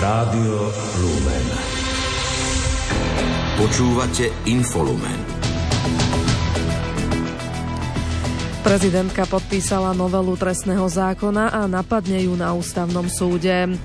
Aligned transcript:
Rádio 0.00 0.72
Lumen. 0.96 1.46
Počúvate 3.60 4.32
Infolumen. 4.48 5.20
Prezidentka 8.64 9.28
podpísala 9.28 9.92
novelu 9.92 10.40
trestného 10.40 10.88
zákona 10.88 11.52
a 11.52 11.68
napadne 11.68 12.24
ju 12.24 12.32
na 12.32 12.56
ústavnom 12.56 13.12
súde. 13.12 13.76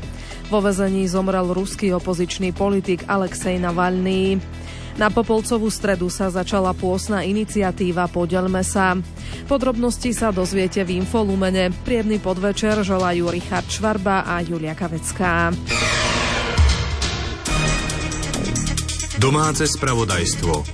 Vo 0.48 0.64
vezení 0.64 1.04
zomrel 1.12 1.52
ruský 1.52 1.92
opozičný 1.92 2.56
politik 2.56 3.04
Alexej 3.12 3.60
Navalný. 3.60 4.40
Na 4.96 5.12
Popolcovú 5.12 5.68
stredu 5.68 6.08
sa 6.08 6.32
začala 6.32 6.72
pôsna 6.72 7.28
iniciatíva 7.28 8.08
Podelme 8.08 8.64
sa. 8.64 8.96
Podrobnosti 9.52 10.16
sa 10.16 10.32
dozviete 10.32 10.80
v 10.88 11.04
Infolumene. 11.04 11.76
Príjemný 11.84 12.24
podvečer 12.24 12.88
želajú 12.88 13.28
Richard 13.36 13.68
Švarba 13.68 14.24
a 14.24 14.40
Julia 14.40 14.72
Kavecká. 14.72 15.52
Domáce 19.16 19.64
spravodajstvo. 19.64 20.68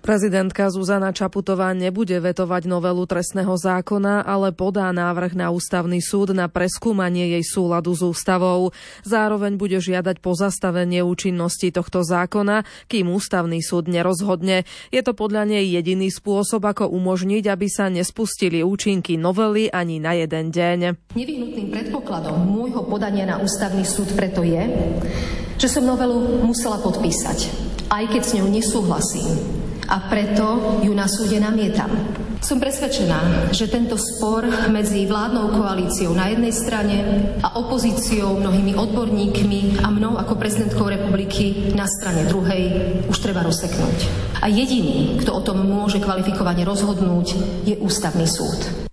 Prezidentka 0.00 0.72
Zuzana 0.72 1.12
Čaputová 1.12 1.68
nebude 1.76 2.16
vetovať 2.16 2.64
novelu 2.64 3.04
trestného 3.04 3.52
zákona, 3.60 4.24
ale 4.24 4.56
podá 4.56 4.88
návrh 4.88 5.36
na 5.36 5.52
ústavný 5.52 6.00
súd 6.00 6.32
na 6.32 6.48
preskúmanie 6.48 7.36
jej 7.36 7.44
súladu 7.44 7.92
s 7.92 8.00
ústavou. 8.00 8.72
Zároveň 9.04 9.60
bude 9.60 9.84
žiadať 9.84 10.24
pozastavenie 10.24 11.04
účinnosti 11.04 11.68
tohto 11.76 12.08
zákona, 12.08 12.64
kým 12.88 13.12
ústavný 13.12 13.60
súd 13.60 13.92
nerozhodne. 13.92 14.64
Je 14.88 15.04
to 15.04 15.12
podľa 15.12 15.52
nej 15.52 15.68
jediný 15.76 16.08
spôsob, 16.08 16.64
ako 16.64 16.88
umožniť, 16.88 17.52
aby 17.52 17.68
sa 17.68 17.92
nespustili 17.92 18.64
účinky 18.64 19.20
novely 19.20 19.68
ani 19.68 20.00
na 20.00 20.16
jeden 20.16 20.48
deň. 20.48 21.12
Nevyhnutným 21.12 21.68
predpokladom 21.68 22.42
môjho 22.48 22.80
podania 22.88 23.28
na 23.28 23.36
ústavný 23.44 23.84
súd 23.84 24.08
preto 24.16 24.40
je, 24.40 24.66
že 25.62 25.70
som 25.70 25.86
novelu 25.86 26.42
musela 26.42 26.82
podpísať, 26.82 27.54
aj 27.86 28.04
keď 28.10 28.22
s 28.26 28.34
ňou 28.34 28.50
nesúhlasím 28.50 29.30
a 29.86 30.10
preto 30.10 30.82
ju 30.82 30.90
na 30.90 31.06
súde 31.06 31.38
namietam. 31.38 31.86
Som 32.42 32.58
presvedčená, 32.58 33.54
že 33.54 33.70
tento 33.70 33.94
spor 33.94 34.42
medzi 34.66 35.06
vládnou 35.06 35.54
koalíciou 35.54 36.10
na 36.10 36.34
jednej 36.34 36.50
strane 36.50 36.96
a 37.38 37.54
opozíciou, 37.62 38.42
mnohými 38.42 38.74
odborníkmi 38.74 39.86
a 39.86 39.94
mnou 39.94 40.18
ako 40.18 40.34
prezidentkou 40.34 40.90
republiky 40.90 41.70
na 41.78 41.86
strane 41.86 42.26
druhej 42.26 42.98
už 43.06 43.16
treba 43.22 43.46
rozseknúť. 43.46 43.98
A 44.42 44.50
jediný, 44.50 45.22
kto 45.22 45.30
o 45.30 45.44
tom 45.46 45.62
môže 45.62 46.02
kvalifikovane 46.02 46.66
rozhodnúť, 46.66 47.38
je 47.62 47.78
ústavný 47.78 48.26
súd. 48.26 48.90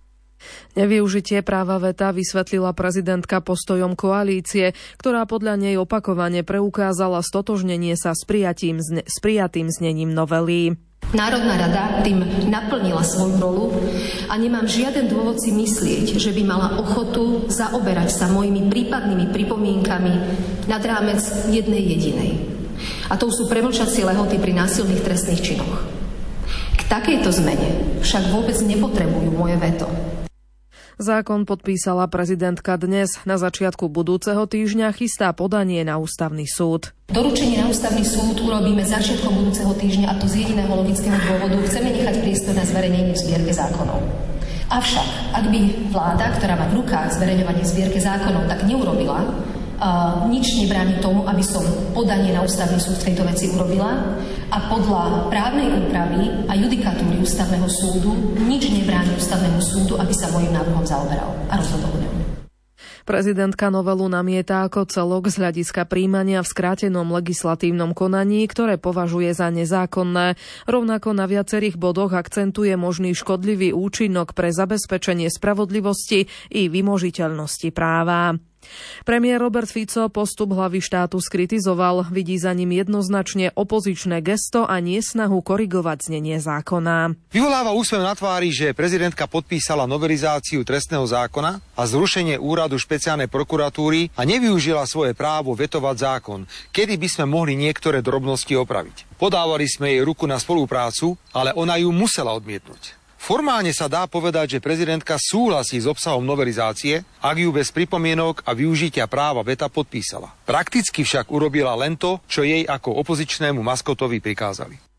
Nevyužitie 0.78 1.42
práva 1.42 1.82
veta 1.82 2.14
vysvetlila 2.14 2.70
prezidentka 2.78 3.42
postojom 3.42 3.98
koalície, 3.98 4.70
ktorá 5.02 5.26
podľa 5.26 5.58
nej 5.58 5.74
opakovane 5.74 6.46
preukázala 6.46 7.26
stotožnenie 7.26 7.98
sa 7.98 8.14
s, 8.14 8.22
prijatým, 8.22 8.78
s 8.82 9.16
prijatým 9.18 9.66
znením 9.66 10.14
novely. 10.14 10.78
Národná 11.10 11.58
rada 11.58 12.06
tým 12.06 12.22
naplnila 12.46 13.02
svoju 13.02 13.34
rolu 13.42 13.74
a 14.30 14.38
nemám 14.38 14.70
žiaden 14.70 15.10
dôvod 15.10 15.42
si 15.42 15.50
myslieť, 15.50 16.14
že 16.14 16.30
by 16.30 16.42
mala 16.46 16.78
ochotu 16.78 17.50
zaoberať 17.50 18.14
sa 18.14 18.30
mojimi 18.30 18.70
prípadnými 18.70 19.34
pripomienkami 19.34 20.12
nad 20.70 20.82
rámec 20.86 21.18
jednej 21.50 21.82
jedinej. 21.82 22.30
A 23.10 23.18
to 23.18 23.26
sú 23.26 23.50
premlčacie 23.50 24.06
lehoty 24.06 24.38
pri 24.38 24.54
násilných 24.54 25.02
trestných 25.02 25.42
činoch. 25.42 25.82
K 26.78 26.82
takejto 26.86 27.34
zmene 27.34 27.98
však 28.06 28.30
vôbec 28.30 28.54
nepotrebujú 28.62 29.34
moje 29.34 29.58
veto. 29.58 29.90
Zákon 31.00 31.48
podpísala 31.48 32.04
prezidentka 32.12 32.76
dnes. 32.76 33.24
Na 33.24 33.40
začiatku 33.40 33.88
budúceho 33.88 34.44
týždňa 34.44 34.92
chystá 34.92 35.32
podanie 35.32 35.80
na 35.80 35.96
ústavný 35.96 36.44
súd. 36.44 36.92
Doručenie 37.08 37.56
na 37.56 37.72
ústavný 37.72 38.04
súd 38.04 38.36
urobíme 38.36 38.84
začiatkom 38.84 39.32
budúceho 39.32 39.72
týždňa 39.80 40.12
a 40.12 40.14
to 40.20 40.28
z 40.28 40.44
jediného 40.44 40.68
logického 40.68 41.16
dôvodu. 41.24 41.56
Chceme 41.64 41.96
nechať 41.96 42.20
priestor 42.20 42.52
na 42.52 42.68
zverejnenie 42.68 43.16
v 43.16 43.22
zbierke 43.24 43.48
zákonov. 43.48 43.96
Avšak, 44.68 45.08
ak 45.40 45.44
by 45.48 45.60
vláda, 45.88 46.36
ktorá 46.36 46.60
má 46.60 46.68
v 46.68 46.84
rukách 46.84 47.16
zverejňovanie 47.16 47.64
zbierke 47.64 47.96
zákonov, 47.96 48.44
tak 48.44 48.68
neurobila, 48.68 49.24
Nič 50.28 50.60
nebráni 50.60 51.00
tomu, 51.00 51.24
aby 51.24 51.40
som 51.40 51.64
podanie 51.96 52.36
na 52.36 52.44
ústavný 52.44 52.76
súd 52.76 53.00
v 53.00 53.06
tejto 53.12 53.24
veci 53.24 53.48
urobila 53.48 54.12
a 54.52 54.58
podľa 54.68 55.32
právnej 55.32 55.72
úpravy 55.72 56.44
a 56.44 56.52
judikatúry 56.52 57.16
ústavného 57.16 57.64
súdu 57.64 58.12
nič 58.44 58.68
nebráni 58.68 59.16
ústavnému 59.16 59.56
súdu, 59.64 59.96
aby 59.96 60.12
sa 60.12 60.28
mojim 60.36 60.52
návrhom 60.52 60.84
zaoberal 60.84 61.32
a 61.48 61.56
rozhodol 61.56 61.96
ňom. 61.96 62.14
Prezidentka 63.08 63.72
novelu 63.72 64.06
namieta 64.12 64.68
ako 64.68 64.84
celok 64.84 65.32
z 65.32 65.40
hľadiska 65.40 65.88
príjmania 65.88 66.44
v 66.44 66.50
skrátenom 66.52 67.08
legislatívnom 67.16 67.96
konaní, 67.96 68.44
ktoré 68.46 68.76
považuje 68.76 69.32
za 69.32 69.48
nezákonné. 69.48 70.36
Rovnako 70.68 71.16
na 71.16 71.24
viacerých 71.24 71.80
bodoch 71.80 72.12
akcentuje 72.12 72.76
možný 72.76 73.16
škodlivý 73.16 73.72
účinok 73.72 74.36
pre 74.36 74.52
zabezpečenie 74.52 75.32
spravodlivosti 75.32 76.28
i 76.52 76.68
vymožiteľnosti 76.68 77.72
práva. 77.72 78.36
Premiér 79.02 79.40
Robert 79.40 79.66
Fico 79.66 80.06
postup 80.12 80.52
hlavy 80.52 80.84
štátu 80.84 81.18
skritizoval, 81.18 82.06
vidí 82.12 82.36
za 82.36 82.52
ním 82.52 82.76
jednoznačne 82.76 83.50
opozičné 83.56 84.20
gesto 84.20 84.68
a 84.68 84.78
nie 84.78 85.00
snahu 85.00 85.40
korigovať 85.40 86.12
znenie 86.12 86.36
zákona. 86.38 87.16
Vyvoláva 87.32 87.72
úsmev 87.72 88.04
na 88.04 88.12
tvári, 88.12 88.52
že 88.52 88.76
prezidentka 88.76 89.24
podpísala 89.24 89.88
novelizáciu 89.88 90.62
trestného 90.62 91.08
zákona 91.08 91.58
a 91.74 91.82
zrušenie 91.88 92.36
úradu 92.36 92.76
špeciálnej 92.76 93.32
prokuratúry 93.32 94.12
a 94.14 94.22
nevyužila 94.28 94.84
svoje 94.84 95.16
právo 95.16 95.56
vetovať 95.56 95.96
zákon, 95.96 96.40
kedy 96.70 97.00
by 97.00 97.08
sme 97.08 97.24
mohli 97.32 97.56
niektoré 97.56 98.04
drobnosti 98.04 98.52
opraviť. 98.52 99.16
Podávali 99.16 99.64
sme 99.68 99.96
jej 99.96 100.04
ruku 100.04 100.28
na 100.28 100.36
spoluprácu, 100.36 101.16
ale 101.32 101.56
ona 101.56 101.76
ju 101.80 101.92
musela 101.92 102.36
odmietnúť. 102.36 102.99
Formálne 103.20 103.68
sa 103.76 103.84
dá 103.84 104.08
povedať, 104.08 104.56
že 104.56 104.64
prezidentka 104.64 105.20
súhlasí 105.20 105.76
s 105.76 105.84
obsahom 105.84 106.24
novelizácie, 106.24 107.04
ak 107.20 107.36
ju 107.36 107.52
bez 107.52 107.68
pripomienok 107.68 108.40
a 108.48 108.56
využitia 108.56 109.04
práva 109.04 109.44
veta 109.44 109.68
podpísala. 109.68 110.32
Prakticky 110.48 111.04
však 111.04 111.28
urobila 111.28 111.76
len 111.76 112.00
to, 112.00 112.16
čo 112.24 112.48
jej 112.48 112.64
ako 112.64 112.96
opozičnému 113.04 113.60
maskotovi 113.60 114.24
prikázali. 114.24 114.89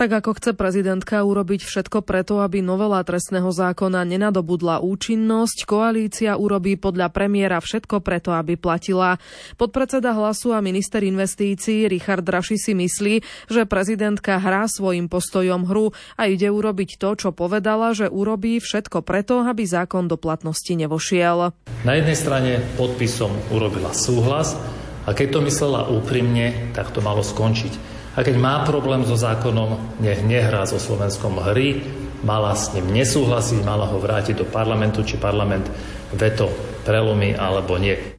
Tak 0.00 0.24
ako 0.24 0.32
chce 0.40 0.56
prezidentka 0.56 1.20
urobiť 1.20 1.60
všetko 1.60 2.00
preto, 2.00 2.40
aby 2.40 2.64
novela 2.64 3.04
trestného 3.04 3.52
zákona 3.52 4.08
nenadobudla 4.08 4.80
účinnosť, 4.80 5.68
koalícia 5.68 6.40
urobí 6.40 6.80
podľa 6.80 7.12
premiéra 7.12 7.60
všetko 7.60 8.00
preto, 8.00 8.32
aby 8.32 8.56
platila. 8.56 9.20
Podpredseda 9.60 10.16
hlasu 10.16 10.56
a 10.56 10.64
minister 10.64 11.04
investícií 11.04 11.84
Richard 11.84 12.24
Draši 12.24 12.56
si 12.56 12.72
myslí, 12.72 13.14
že 13.52 13.68
prezidentka 13.68 14.40
hrá 14.40 14.64
svojim 14.72 15.04
postojom 15.04 15.68
hru 15.68 15.92
a 16.16 16.32
ide 16.32 16.48
urobiť 16.48 16.96
to, 16.96 17.20
čo 17.20 17.28
povedala, 17.36 17.92
že 17.92 18.08
urobí 18.08 18.56
všetko 18.56 19.04
preto, 19.04 19.44
aby 19.44 19.68
zákon 19.68 20.08
do 20.08 20.16
platnosti 20.16 20.72
nevošiel. 20.72 21.52
Na 21.84 21.92
jednej 21.92 22.16
strane 22.16 22.64
podpisom 22.80 23.36
urobila 23.52 23.92
súhlas 23.92 24.56
a 25.04 25.12
keď 25.12 25.28
to 25.28 25.40
myslela 25.44 25.92
úprimne, 25.92 26.72
tak 26.72 26.88
to 26.96 27.04
malo 27.04 27.20
skončiť. 27.20 27.89
A 28.10 28.26
keď 28.26 28.42
má 28.42 28.66
problém 28.66 29.06
so 29.06 29.14
zákonom, 29.14 30.02
nech 30.02 30.26
nehrá 30.26 30.66
so 30.66 30.82
Slovenskom 30.82 31.38
hry, 31.38 31.78
mala 32.26 32.58
s 32.58 32.74
ním 32.74 32.90
nesúhlasiť, 32.90 33.62
mala 33.62 33.86
ho 33.86 34.02
vrátiť 34.02 34.42
do 34.42 34.46
parlamentu, 34.50 35.06
či 35.06 35.14
parlament 35.14 35.70
veto 36.10 36.50
prelomí 36.82 37.38
alebo 37.38 37.78
nie. 37.78 38.18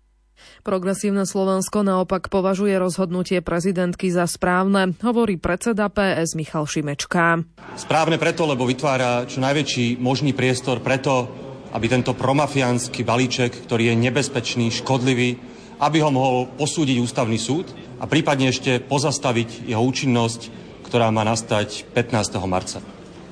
Progresívne 0.61 1.25
Slovensko 1.25 1.81
naopak 1.81 2.29
považuje 2.29 2.77
rozhodnutie 2.77 3.41
prezidentky 3.41 4.13
za 4.13 4.29
správne, 4.29 4.93
hovorí 5.01 5.41
predseda 5.41 5.89
PS 5.89 6.37
Michal 6.37 6.69
Šimečka. 6.69 7.41
Správne 7.75 8.21
preto, 8.21 8.45
lebo 8.45 8.69
vytvára 8.69 9.25
čo 9.25 9.41
najväčší 9.41 9.97
možný 9.97 10.37
priestor 10.37 10.79
preto, 10.79 11.27
aby 11.73 11.89
tento 11.89 12.13
promafiánsky 12.13 13.01
balíček, 13.01 13.65
ktorý 13.65 13.91
je 13.91 13.95
nebezpečný, 14.05 14.69
škodlivý, 14.69 15.41
aby 15.81 15.97
ho 15.97 16.13
mohol 16.13 16.45
posúdiť 16.53 17.01
ústavný 17.01 17.41
súd 17.41 17.73
a 18.01 18.09
prípadne 18.09 18.49
ešte 18.49 18.81
pozastaviť 18.81 19.69
jeho 19.69 19.83
účinnosť, 19.85 20.49
ktorá 20.81 21.13
má 21.13 21.21
nastať 21.21 21.85
15. 21.93 22.41
marca. 22.49 22.81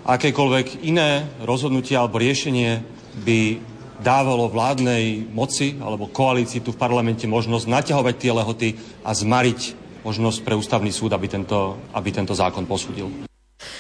Akékoľvek 0.06 0.86
iné 0.86 1.25
rozhodnutie 1.42 1.98
alebo 1.98 2.21
riešenie 2.21 2.86
by 3.25 3.57
dávalo 4.00 4.48
vládnej 4.48 5.27
moci 5.33 5.75
alebo 5.81 6.07
koalícii 6.07 6.63
tu 6.63 6.71
v 6.71 6.80
parlamente 6.80 7.25
možnosť 7.25 7.66
naťahovať 7.68 8.16
tie 8.16 8.31
lehoty 8.31 8.69
a 9.04 9.12
zmariť 9.12 9.62
možnosť 10.06 10.39
pre 10.45 10.56
ústavný 10.56 10.94
súd, 10.94 11.12
aby 11.12 11.27
tento, 11.27 11.75
aby 11.92 12.10
tento 12.13 12.31
zákon 12.31 12.63
posúdil. 12.63 13.29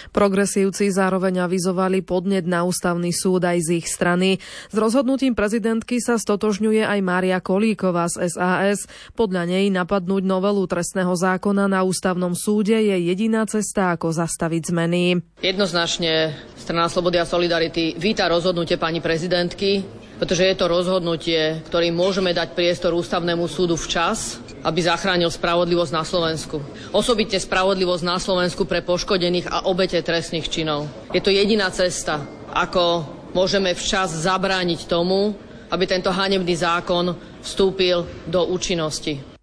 Progresívci 0.09 0.89
zároveň 0.89 1.45
avizovali 1.45 2.01
podnet 2.01 2.49
na 2.49 2.65
ústavný 2.65 3.13
súd 3.13 3.45
aj 3.45 3.57
z 3.61 3.69
ich 3.83 3.87
strany. 3.87 4.41
S 4.69 4.75
rozhodnutím 4.75 5.37
prezidentky 5.37 6.01
sa 6.01 6.17
stotožňuje 6.17 6.85
aj 6.85 6.99
Mária 7.05 7.37
Kolíková 7.37 8.09
z 8.09 8.31
SAS. 8.33 8.89
Podľa 9.13 9.45
nej 9.45 9.69
napadnúť 9.69 10.25
novelu 10.25 10.65
trestného 10.65 11.13
zákona 11.13 11.69
na 11.69 11.85
ústavnom 11.85 12.33
súde 12.33 12.77
je 12.77 12.97
jediná 13.09 13.45
cesta, 13.45 13.93
ako 13.93 14.09
zastaviť 14.15 14.73
zmeny. 14.73 15.21
Jednoznačne 15.39 16.33
strana 16.57 16.89
Slobody 16.89 17.21
a 17.21 17.25
Solidarity 17.25 17.97
víta 17.97 18.25
rozhodnutie 18.25 18.81
pani 18.81 19.01
prezidentky 19.01 19.98
pretože 20.19 20.43
je 20.43 20.55
to 20.59 20.67
rozhodnutie, 20.67 21.63
ktorým 21.71 21.95
môžeme 21.95 22.35
dať 22.35 22.51
priestor 22.51 22.91
ústavnému 22.91 23.47
súdu 23.47 23.79
včas, 23.79 24.43
aby 24.67 24.83
zachránil 24.83 25.31
spravodlivosť 25.31 25.93
na 25.95 26.03
Slovensku. 26.03 26.59
Osobitne 26.91 27.39
spravodlivosť 27.39 28.03
na 28.03 28.19
Slovensku 28.19 28.67
pre 28.67 28.83
poškodených 28.83 29.47
a 29.47 29.63
obete 29.71 29.95
trestných 30.03 30.51
činov. 30.51 30.91
Je 31.15 31.23
to 31.23 31.31
jediná 31.31 31.71
cesta, 31.71 32.19
ako 32.51 33.07
môžeme 33.31 33.71
včas 33.71 34.11
zabrániť 34.11 34.91
tomu, 34.91 35.31
aby 35.71 35.87
tento 35.87 36.11
hanebný 36.11 36.59
zákon 36.59 37.15
vstúpil 37.39 38.03
do 38.27 38.43
účinnosti. 38.51 39.38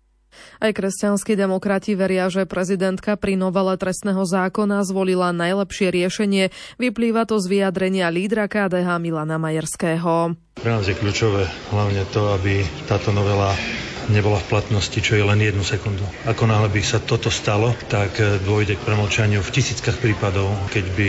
Aj 0.57 0.73
kresťanskí 0.73 1.37
demokrati 1.37 1.93
veria, 1.93 2.27
že 2.33 2.49
prezidentka 2.49 3.17
pri 3.21 3.37
novele 3.37 3.77
trestného 3.77 4.25
zákona 4.25 4.83
zvolila 4.89 5.33
najlepšie 5.37 5.93
riešenie. 5.93 6.49
Vyplýva 6.81 7.29
to 7.29 7.37
z 7.37 7.47
vyjadrenia 7.47 8.09
lídra 8.09 8.49
KDH 8.49 8.97
Milana 8.99 9.37
Majerského. 9.37 10.33
Pre 10.57 10.71
nás 10.73 10.89
je 10.89 10.97
kľúčové 10.97 11.45
hlavne 11.71 12.09
to, 12.11 12.33
aby 12.33 12.65
táto 12.89 13.13
novela 13.13 13.53
nebola 14.09 14.39
v 14.39 14.49
platnosti, 14.51 14.99
čo 14.99 15.19
je 15.19 15.25
len 15.25 15.39
jednu 15.43 15.63
sekundu. 15.67 16.03
Ako 16.27 16.47
náhle 16.47 16.71
by 16.71 16.81
sa 16.83 17.03
toto 17.03 17.31
stalo, 17.33 17.75
tak 17.91 18.19
e, 18.19 18.39
dôjde 18.43 18.79
k 18.79 18.87
premlčaniu 18.87 19.43
v 19.43 19.53
tisíckach 19.53 19.99
prípadov, 19.99 20.51
keď 20.71 20.85
by 20.95 21.09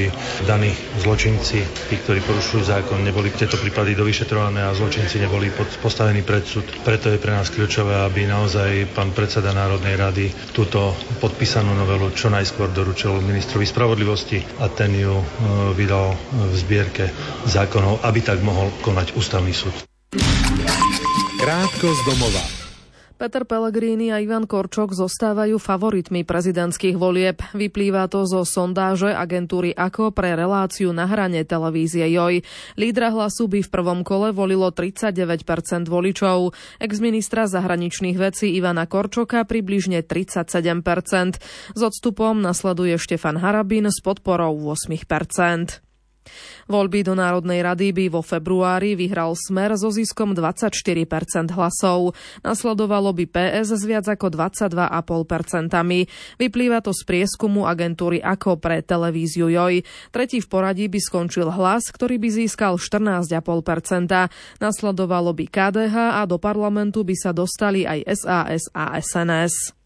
daní 0.50 0.72
zločinci, 1.02 1.60
tí, 1.64 1.96
ktorí 2.02 2.22
porušujú 2.26 2.64
zákon, 2.66 3.02
neboli 3.06 3.30
tieto 3.34 3.60
prípady 3.60 3.94
dovyšetrované 3.94 4.66
a 4.66 4.74
zločinci 4.74 5.22
neboli 5.22 5.54
pod, 5.54 5.70
postavení 5.82 6.26
pred 6.26 6.44
súd. 6.46 6.66
Preto 6.82 7.14
je 7.14 7.22
pre 7.22 7.34
nás 7.34 7.54
kľúčové, 7.54 7.94
aby 8.02 8.26
naozaj 8.26 8.92
pán 8.94 9.14
predseda 9.14 9.54
Národnej 9.54 9.96
rady 9.98 10.26
túto 10.54 10.94
podpísanú 11.22 11.74
novelu 11.78 12.10
čo 12.14 12.34
najskôr 12.34 12.74
doručil 12.74 13.22
ministrovi 13.22 13.66
spravodlivosti 13.70 14.42
a 14.62 14.70
ten 14.72 14.98
ju 14.98 15.22
e, 15.22 15.26
vydal 15.78 16.18
v 16.34 16.56
zbierke 16.58 17.10
zákonov, 17.46 18.02
aby 18.02 18.20
tak 18.26 18.42
mohol 18.42 18.74
konať 18.82 19.14
ústavný 19.14 19.54
súd. 19.54 19.74
Krátko 21.38 21.88
z 21.94 22.02
domova. 22.10 22.57
Peter 23.18 23.50
Pellegrini 23.50 24.14
a 24.14 24.22
Ivan 24.22 24.46
Korčok 24.46 24.94
zostávajú 24.94 25.58
favoritmi 25.58 26.22
prezidentských 26.22 27.02
volieb. 27.02 27.42
Vyplýva 27.58 28.06
to 28.06 28.30
zo 28.30 28.46
sondáže 28.46 29.10
agentúry 29.10 29.74
AKO 29.74 30.14
pre 30.14 30.38
reláciu 30.38 30.94
na 30.94 31.10
hrane 31.10 31.42
televízie 31.42 32.06
JOJ. 32.14 32.46
Lídra 32.78 33.10
hlasu 33.10 33.50
by 33.50 33.66
v 33.66 33.70
prvom 33.74 34.06
kole 34.06 34.30
volilo 34.30 34.70
39% 34.70 35.90
voličov. 35.90 36.54
Ex-ministra 36.78 37.50
zahraničných 37.50 38.22
vecí 38.22 38.54
Ivana 38.54 38.86
Korčoka 38.86 39.42
približne 39.50 40.06
37%. 40.06 41.74
S 41.74 41.82
odstupom 41.82 42.38
nasleduje 42.38 43.02
Štefan 43.02 43.42
Harabin 43.42 43.90
s 43.90 43.98
podporou 44.06 44.54
8%. 44.54 45.87
Voľby 46.68 47.08
do 47.08 47.16
Národnej 47.16 47.64
rady 47.64 47.96
by 47.96 48.06
vo 48.12 48.20
februári 48.20 49.00
vyhral 49.00 49.38
Smer 49.38 49.78
so 49.80 49.88
ziskom 49.88 50.36
24% 50.36 51.54
hlasov. 51.56 52.12
Nasledovalo 52.44 53.16
by 53.16 53.26
PS 53.30 53.78
s 53.78 53.84
viac 53.88 54.10
ako 54.10 54.34
22,5%. 54.34 54.84
Vyplýva 56.36 56.84
to 56.84 56.92
z 56.92 57.02
prieskumu 57.08 57.64
agentúry 57.64 58.20
ako 58.20 58.60
pre 58.60 58.84
televíziu 58.84 59.48
JOJ. 59.48 59.88
Tretí 60.12 60.44
v 60.44 60.48
poradí 60.50 60.86
by 60.92 61.00
skončil 61.00 61.48
hlas, 61.54 61.88
ktorý 61.94 62.20
by 62.20 62.30
získal 62.44 62.76
14,5%. 62.76 64.28
Nasledovalo 64.60 65.32
by 65.32 65.46
KDH 65.48 66.20
a 66.20 66.22
do 66.28 66.36
parlamentu 66.42 67.08
by 67.08 67.16
sa 67.16 67.32
dostali 67.32 67.88
aj 67.88 68.04
SAS 68.18 68.68
a 68.74 68.98
SNS. 69.00 69.77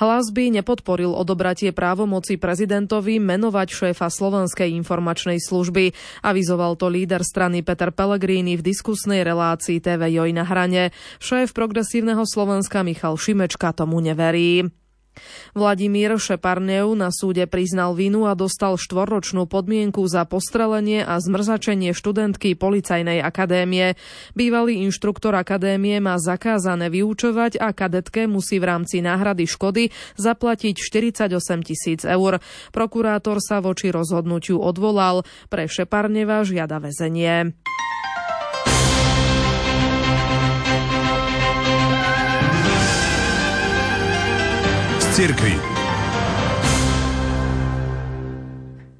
Hlas 0.00 0.32
by 0.32 0.60
nepodporil 0.60 1.12
odobratie 1.12 1.70
právomoci 1.70 2.40
prezidentovi 2.40 3.20
menovať 3.20 3.68
šéfa 3.70 4.08
Slovenskej 4.08 4.72
informačnej 4.74 5.36
služby. 5.36 5.92
Avizoval 6.24 6.80
to 6.80 6.88
líder 6.88 7.20
strany 7.22 7.60
Peter 7.60 7.92
Pellegrini 7.92 8.56
v 8.56 8.64
diskusnej 8.64 9.22
relácii 9.22 9.78
TV 9.78 10.16
Joj 10.16 10.30
na 10.32 10.48
hrane. 10.48 10.90
Šéf 11.20 11.52
progresívneho 11.52 12.24
Slovenska 12.24 12.80
Michal 12.80 13.20
Šimečka 13.20 13.76
tomu 13.76 14.00
neverí. 14.00 14.79
Vladimír 15.52 16.14
Šeparnev 16.14 16.94
na 16.94 17.10
súde 17.10 17.44
priznal 17.50 17.98
vinu 17.98 18.30
a 18.30 18.38
dostal 18.38 18.78
štvorročnú 18.78 19.50
podmienku 19.50 20.06
za 20.06 20.22
postrelenie 20.24 21.02
a 21.02 21.18
zmrzačenie 21.18 21.90
študentky 21.90 22.54
policajnej 22.54 23.18
akadémie. 23.18 23.98
Bývalý 24.38 24.86
inštruktor 24.86 25.34
akadémie 25.34 25.98
má 25.98 26.16
zakázané 26.22 26.88
vyučovať 26.88 27.58
a 27.58 27.74
kadetke 27.74 28.30
musí 28.30 28.62
v 28.62 28.68
rámci 28.70 29.02
náhrady 29.02 29.44
škody 29.50 29.84
zaplatiť 30.16 30.74
48 30.78 31.34
tisíc 31.66 32.06
eur. 32.06 32.38
Prokurátor 32.70 33.42
sa 33.42 33.58
voči 33.58 33.90
rozhodnutiu 33.90 34.62
odvolal. 34.62 35.26
Pre 35.50 35.66
Šeparneva 35.66 36.46
žiada 36.46 36.78
väzenie. 36.78 37.52
Cirkvi. 45.20 45.69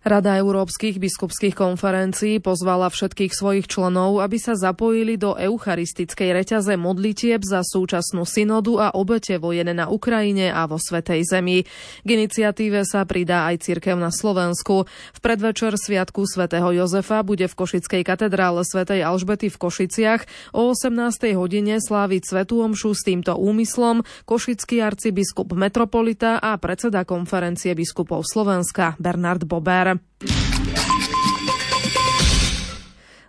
Rada 0.01 0.41
európskych 0.41 0.97
biskupských 0.97 1.53
konferencií 1.53 2.41
pozvala 2.41 2.89
všetkých 2.89 3.37
svojich 3.37 3.69
členov, 3.69 4.25
aby 4.25 4.41
sa 4.41 4.57
zapojili 4.57 5.21
do 5.21 5.37
eucharistickej 5.37 6.41
reťaze 6.41 6.73
modlitieb 6.81 7.45
za 7.45 7.61
súčasnú 7.61 8.25
synodu 8.25 8.81
a 8.81 8.87
obete 8.97 9.37
vojen 9.37 9.69
na 9.69 9.93
Ukrajine 9.93 10.57
a 10.57 10.65
vo 10.65 10.81
Svetej 10.81 11.29
Zemi. 11.29 11.69
K 12.01 12.09
iniciatíve 12.09 12.81
sa 12.89 13.05
pridá 13.05 13.45
aj 13.53 13.61
cirkev 13.61 14.01
na 14.01 14.09
Slovensku. 14.09 14.89
V 14.89 15.19
predvečer 15.21 15.77
Sviatku 15.77 16.25
svätého 16.25 16.73
Jozefa 16.73 17.21
bude 17.21 17.45
v 17.45 17.61
Košickej 17.61 18.01
katedrále 18.01 18.65
svätej 18.65 19.05
Alžbety 19.05 19.53
v 19.53 19.61
Košiciach 19.61 20.25
o 20.57 20.73
18. 20.73 21.37
hodine 21.37 21.77
sláviť 21.77 22.25
Svetú 22.25 22.65
omšu 22.65 22.97
s 22.97 23.05
týmto 23.05 23.37
úmyslom 23.37 24.01
košický 24.25 24.81
arcibiskup 24.81 25.53
metropolita 25.53 26.41
a 26.41 26.57
predseda 26.57 27.05
konferencie 27.05 27.77
biskupov 27.77 28.25
Slovenska 28.25 28.97
Bernard 28.97 29.45
Bober. 29.45 29.90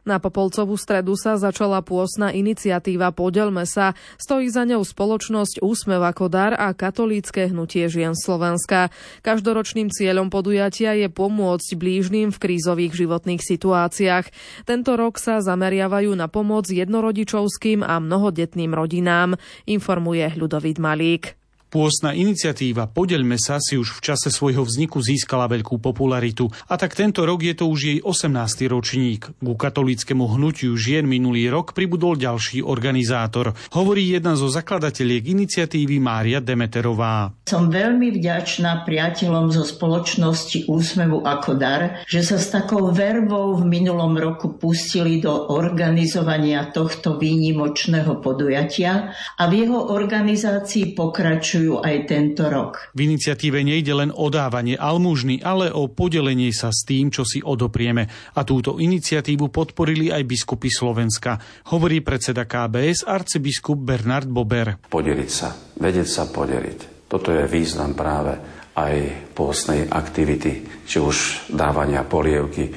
Na 0.01 0.17
Popolcovú 0.17 0.81
stredu 0.81 1.13
sa 1.13 1.37
začala 1.37 1.85
pôsna 1.85 2.33
iniciatíva 2.33 3.13
Podelme 3.13 3.69
sa. 3.69 3.93
Stojí 4.17 4.49
za 4.49 4.65
ňou 4.65 4.81
spoločnosť 4.81 5.61
Úsmev 5.61 6.01
ako 6.01 6.25
dar 6.25 6.57
a 6.57 6.73
katolícke 6.73 7.53
hnutie 7.53 7.85
žien 7.85 8.17
Slovenska. 8.17 8.89
Každoročným 9.21 9.93
cieľom 9.93 10.33
podujatia 10.33 10.97
je 10.97 11.05
pomôcť 11.05 11.77
blížnym 11.77 12.33
v 12.33 12.41
krízových 12.41 12.97
životných 12.97 13.45
situáciách. 13.45 14.25
Tento 14.65 14.97
rok 14.97 15.21
sa 15.21 15.37
zameriavajú 15.37 16.17
na 16.17 16.25
pomoc 16.25 16.65
jednorodičovským 16.65 17.85
a 17.85 18.01
mnohodetným 18.01 18.73
rodinám, 18.73 19.37
informuje 19.69 20.33
Ľudovít 20.33 20.81
Malík. 20.81 21.40
Pôstna 21.71 22.11
iniciatíva 22.11 22.91
Podeľme 22.91 23.39
sa 23.39 23.55
si 23.63 23.79
už 23.79 23.95
v 23.95 24.11
čase 24.11 24.27
svojho 24.27 24.67
vzniku 24.67 24.99
získala 24.99 25.47
veľkú 25.47 25.79
popularitu 25.79 26.51
a 26.67 26.75
tak 26.75 26.99
tento 26.99 27.23
rok 27.23 27.39
je 27.39 27.55
to 27.55 27.71
už 27.71 27.79
jej 27.79 27.99
18. 28.03 28.67
ročník. 28.67 29.31
Ku 29.39 29.55
katolickému 29.55 30.35
hnutiu 30.35 30.75
žien 30.75 31.07
minulý 31.07 31.47
rok 31.47 31.71
pribudol 31.71 32.19
ďalší 32.19 32.59
organizátor. 32.59 33.55
Hovorí 33.71 34.03
jedna 34.03 34.35
zo 34.35 34.51
zakladateliek 34.51 35.23
iniciatívy 35.23 35.95
Mária 36.03 36.43
Demeterová. 36.43 37.31
Som 37.47 37.71
veľmi 37.71 38.19
vďačná 38.19 38.83
priateľom 38.83 39.55
zo 39.55 39.63
spoločnosti 39.63 40.67
Úsmevu 40.67 41.23
ako 41.23 41.55
dar, 41.55 42.03
že 42.03 42.19
sa 42.19 42.35
s 42.35 42.51
takou 42.51 42.91
vervou 42.91 43.55
v 43.55 43.63
minulom 43.63 44.19
roku 44.19 44.59
pustili 44.59 45.23
do 45.23 45.55
organizovania 45.55 46.67
tohto 46.67 47.15
výnimočného 47.15 48.19
podujatia 48.19 49.15
a 49.39 49.43
v 49.47 49.63
jeho 49.63 49.95
organizácii 49.95 50.99
pokračujú 50.99 51.60
pokračujú 51.61 51.85
aj 51.85 51.95
tento 52.09 52.43
rok. 52.49 52.71
V 52.97 53.05
iniciatíve 53.05 53.61
nejde 53.61 53.93
len 53.93 54.09
o 54.09 54.27
dávanie 54.33 54.73
almužny, 54.77 55.45
ale 55.45 55.69
o 55.69 55.85
podelenie 55.91 56.49
sa 56.49 56.73
s 56.73 56.81
tým, 56.83 57.13
čo 57.13 57.21
si 57.21 57.39
odoprieme. 57.43 58.33
A 58.33 58.41
túto 58.41 58.81
iniciatívu 58.81 59.53
podporili 59.53 60.09
aj 60.09 60.25
biskupy 60.25 60.69
Slovenska, 60.73 61.37
hovorí 61.69 62.01
predseda 62.01 62.49
KBS 62.49 63.05
arcibiskup 63.05 63.77
Bernard 63.77 64.29
Bober. 64.29 64.81
Podeliť 64.89 65.29
sa, 65.29 65.53
vedieť 65.77 66.07
sa 66.09 66.23
podeliť. 66.25 67.05
Toto 67.11 67.29
je 67.35 67.43
význam 67.45 67.93
práve 67.93 68.33
aj 68.71 68.95
pôstnej 69.35 69.91
aktivity, 69.91 70.63
či 70.87 70.97
už 70.97 71.51
dávania 71.51 72.07
polievky, 72.07 72.71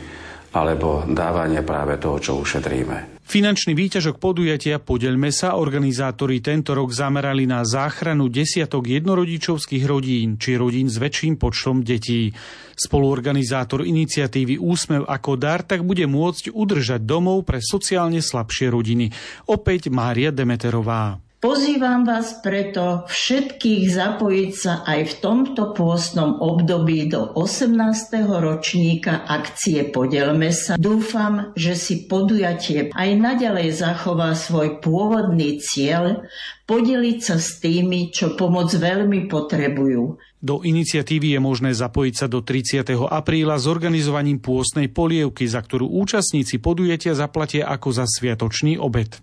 alebo 0.54 1.06
dávanie 1.06 1.62
práve 1.62 1.98
toho, 2.02 2.18
čo 2.18 2.32
ušetríme. 2.42 3.13
Finančný 3.24 3.72
výťažok 3.72 4.20
podujatia 4.20 4.76
Podeľme 4.76 5.32
sa 5.32 5.56
organizátori 5.56 6.44
tento 6.44 6.76
rok 6.76 6.92
zamerali 6.92 7.48
na 7.48 7.64
záchranu 7.64 8.28
desiatok 8.28 8.84
jednorodičovských 8.84 9.84
rodín 9.88 10.36
či 10.36 10.60
rodín 10.60 10.92
s 10.92 11.00
väčším 11.00 11.40
počtom 11.40 11.80
detí. 11.80 12.36
Spoluorganizátor 12.76 13.88
iniciatívy 13.88 14.60
Úsmev 14.60 15.08
ako 15.08 15.40
dar 15.40 15.64
tak 15.64 15.88
bude 15.88 16.04
môcť 16.04 16.52
udržať 16.52 17.00
domov 17.00 17.48
pre 17.48 17.64
sociálne 17.64 18.20
slabšie 18.20 18.68
rodiny. 18.68 19.08
Opäť 19.48 19.88
Mária 19.88 20.28
Demeterová. 20.28 21.16
Pozývam 21.44 22.08
vás 22.08 22.40
preto 22.40 23.04
všetkých 23.04 23.92
zapojiť 23.92 24.50
sa 24.56 24.80
aj 24.80 25.00
v 25.04 25.14
tomto 25.20 25.76
pôstnom 25.76 26.40
období 26.40 27.12
do 27.12 27.36
18. 27.36 28.24
ročníka 28.24 29.28
akcie 29.28 29.84
Podelme 29.92 30.48
sa. 30.56 30.80
Dúfam, 30.80 31.52
že 31.52 31.76
si 31.76 32.08
podujatie 32.08 32.88
aj 32.96 33.10
naďalej 33.20 33.76
zachová 33.76 34.32
svoj 34.32 34.80
pôvodný 34.80 35.60
cieľ 35.60 36.24
podeliť 36.64 37.18
sa 37.20 37.36
s 37.36 37.60
tými, 37.60 38.08
čo 38.08 38.40
pomoc 38.40 38.72
veľmi 38.72 39.28
potrebujú. 39.28 40.16
Do 40.40 40.64
iniciatívy 40.64 41.36
je 41.36 41.40
možné 41.44 41.76
zapojiť 41.76 42.14
sa 42.16 42.24
do 42.24 42.40
30. 42.40 42.88
apríla 43.04 43.60
s 43.60 43.68
organizovaním 43.68 44.40
pôstnej 44.40 44.88
polievky, 44.88 45.44
za 45.44 45.60
ktorú 45.60 45.92
účastníci 45.92 46.56
podujatia 46.56 47.12
zaplatia 47.12 47.68
ako 47.68 47.92
za 47.92 48.08
sviatočný 48.08 48.80
obed. 48.80 49.20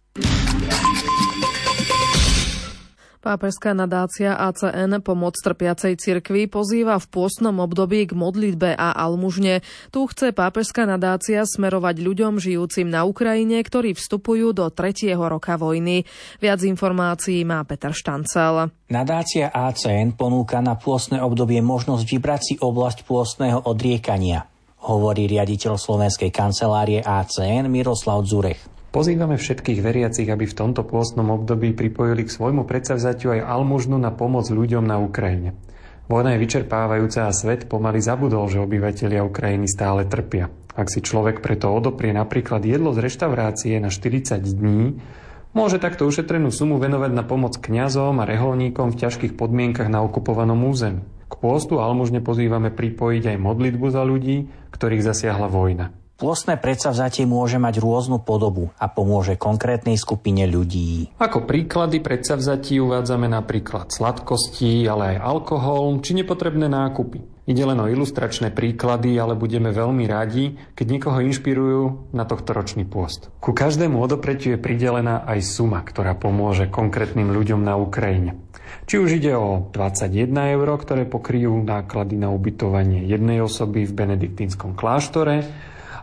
Pápežská 3.22 3.78
nadácia 3.78 4.34
ACN 4.34 4.98
Pomoc 5.06 5.38
trpiacej 5.38 5.94
cirkvi 6.02 6.50
pozýva 6.50 6.98
v 6.98 7.06
pôstnom 7.06 7.54
období 7.62 8.10
k 8.10 8.18
modlitbe 8.18 8.74
a 8.74 8.98
almužne. 8.98 9.62
Tu 9.94 10.02
chce 10.10 10.34
pápežská 10.34 10.90
nadácia 10.90 11.46
smerovať 11.46 12.02
ľuďom 12.02 12.42
žijúcim 12.42 12.90
na 12.90 13.06
Ukrajine, 13.06 13.62
ktorí 13.62 13.94
vstupujú 13.94 14.58
do 14.58 14.66
tretieho 14.74 15.22
roka 15.22 15.54
vojny. 15.54 16.02
Viac 16.42 16.66
informácií 16.66 17.46
má 17.46 17.62
Peter 17.62 17.94
Štancel. 17.94 18.74
Nadácia 18.90 19.54
ACN 19.54 20.18
ponúka 20.18 20.58
na 20.58 20.74
pôstne 20.74 21.22
obdobie 21.22 21.62
možnosť 21.62 22.02
vybrať 22.02 22.42
si 22.42 22.54
oblasť 22.58 23.06
pôstneho 23.06 23.62
odriekania, 23.70 24.50
hovorí 24.90 25.30
riaditeľ 25.30 25.78
slovenskej 25.78 26.34
kancelárie 26.34 27.06
ACN 27.06 27.70
Miroslav 27.70 28.26
Zurech. 28.26 28.81
Pozývame 28.92 29.40
všetkých 29.40 29.80
veriacich, 29.80 30.28
aby 30.28 30.44
v 30.44 30.58
tomto 30.58 30.84
pôstnom 30.84 31.32
období 31.32 31.72
pripojili 31.72 32.28
k 32.28 32.36
svojmu 32.36 32.68
predsavzatiu 32.68 33.40
aj 33.40 33.48
almužnu 33.48 33.96
na 33.96 34.12
pomoc 34.12 34.52
ľuďom 34.52 34.84
na 34.84 35.00
Ukrajine. 35.00 35.56
Vojna 36.12 36.36
je 36.36 36.44
vyčerpávajúca 36.44 37.24
a 37.24 37.32
svet 37.32 37.72
pomaly 37.72 38.04
zabudol, 38.04 38.52
že 38.52 38.60
obyvatelia 38.60 39.24
Ukrajiny 39.24 39.72
stále 39.72 40.04
trpia. 40.12 40.52
Ak 40.76 40.92
si 40.92 41.00
človek 41.00 41.40
preto 41.40 41.72
odoprie 41.72 42.12
napríklad 42.12 42.68
jedlo 42.68 42.92
z 42.92 43.00
reštaurácie 43.08 43.80
na 43.80 43.88
40 43.88 44.44
dní, 44.60 45.00
môže 45.56 45.80
takto 45.80 46.04
ušetrenú 46.04 46.52
sumu 46.52 46.76
venovať 46.76 47.16
na 47.16 47.24
pomoc 47.24 47.56
kňazom 47.64 48.20
a 48.20 48.28
reholníkom 48.28 48.92
v 48.92 49.00
ťažkých 49.08 49.40
podmienkach 49.40 49.88
na 49.88 50.04
okupovanom 50.04 50.68
území. 50.68 51.08
K 51.32 51.34
pôstu 51.40 51.80
almužne 51.80 52.20
pozývame 52.20 52.76
pripojiť 52.76 53.24
aj 53.24 53.38
modlitbu 53.40 53.88
za 53.88 54.04
ľudí, 54.04 54.52
ktorých 54.76 55.08
zasiahla 55.08 55.48
vojna. 55.48 56.01
Pôstne 56.22 56.54
predsavzatie 56.54 57.26
môže 57.26 57.58
mať 57.58 57.82
rôznu 57.82 58.22
podobu 58.22 58.70
a 58.78 58.86
pomôže 58.86 59.42
konkrétnej 59.42 59.98
skupine 59.98 60.46
ľudí. 60.46 61.10
Ako 61.18 61.50
príklady 61.50 61.98
predsavzatí 61.98 62.78
uvádzame 62.78 63.26
napríklad 63.26 63.90
sladkosti, 63.90 64.86
ale 64.86 65.18
aj 65.18 65.26
alkohol 65.26 65.98
či 66.06 66.14
nepotrebné 66.14 66.70
nákupy. 66.70 67.26
Ide 67.50 67.66
len 67.66 67.82
o 67.82 67.90
ilustračné 67.90 68.54
príklady, 68.54 69.18
ale 69.18 69.34
budeme 69.34 69.74
veľmi 69.74 70.06
radi, 70.06 70.54
keď 70.78 70.86
niekoho 70.94 71.26
inšpirujú 71.26 72.14
na 72.14 72.30
tohto 72.30 72.54
ročný 72.54 72.86
pôst. 72.86 73.34
Ku 73.42 73.58
každému 73.58 73.98
odopretiu 73.98 74.54
je 74.54 74.62
pridelená 74.62 75.26
aj 75.26 75.42
suma, 75.42 75.82
ktorá 75.82 76.14
pomôže 76.14 76.70
konkrétnym 76.70 77.34
ľuďom 77.34 77.66
na 77.66 77.82
Ukrajine. 77.82 78.38
Či 78.86 79.02
už 79.02 79.18
ide 79.18 79.34
o 79.34 79.74
21 79.74 80.30
eur, 80.54 80.70
ktoré 80.78 81.10
pokryjú 81.10 81.66
náklady 81.66 82.14
na 82.14 82.30
ubytovanie 82.30 83.10
jednej 83.10 83.42
osoby 83.42 83.90
v 83.90 84.06
benediktínskom 84.06 84.78
kláštore, 84.78 85.50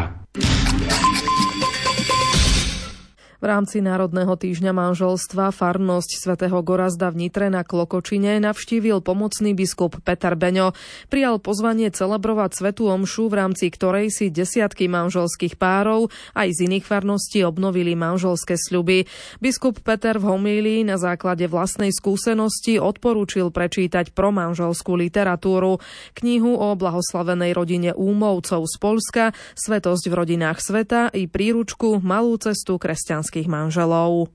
V 3.37 3.45
rámci 3.45 3.85
Národného 3.85 4.33
týždňa 4.33 4.73
manželstva 4.73 5.53
farnosť 5.53 6.25
svätého 6.25 6.57
Gorazda 6.65 7.13
v 7.13 7.29
Nitre 7.29 7.53
na 7.53 7.61
Klokočine 7.61 8.41
navštívil 8.41 9.05
pomocný 9.05 9.53
biskup 9.53 10.01
Peter 10.01 10.33
Beňo. 10.33 10.73
Prijal 11.05 11.37
pozvanie 11.37 11.93
celebrovať 11.93 12.57
svetú 12.57 12.89
omšu, 12.89 13.29
v 13.29 13.37
rámci 13.37 13.69
ktorej 13.69 14.09
si 14.09 14.33
desiatky 14.33 14.89
manželských 14.89 15.53
párov 15.53 16.09
aj 16.33 16.49
z 16.49 16.65
iných 16.65 16.89
farností 16.89 17.45
obnovili 17.45 17.93
manželské 17.93 18.57
sľuby. 18.57 19.05
Biskup 19.37 19.85
Peter 19.85 20.17
v 20.17 20.33
homílii 20.33 20.89
na 20.89 20.97
základe 20.97 21.45
vlastnej 21.45 21.93
skúsenosti 21.93 22.81
odporúčil 22.81 23.53
prečítať 23.53 24.17
promanželskú 24.17 24.97
literatúru, 24.97 25.77
knihu 26.17 26.57
o 26.57 26.73
blahoslavenej 26.73 27.53
rodine 27.53 27.93
Úmovcov 27.93 28.65
z 28.65 28.75
Polska, 28.81 29.23
Svetosť 29.53 30.09
v 30.09 30.13
rodinách 30.25 30.57
sveta 30.57 31.13
i 31.13 31.29
príručku 31.29 32.01
Malú 32.01 32.41
cestu 32.41 32.81
manželských 32.81 33.26
manželov. 33.51 34.31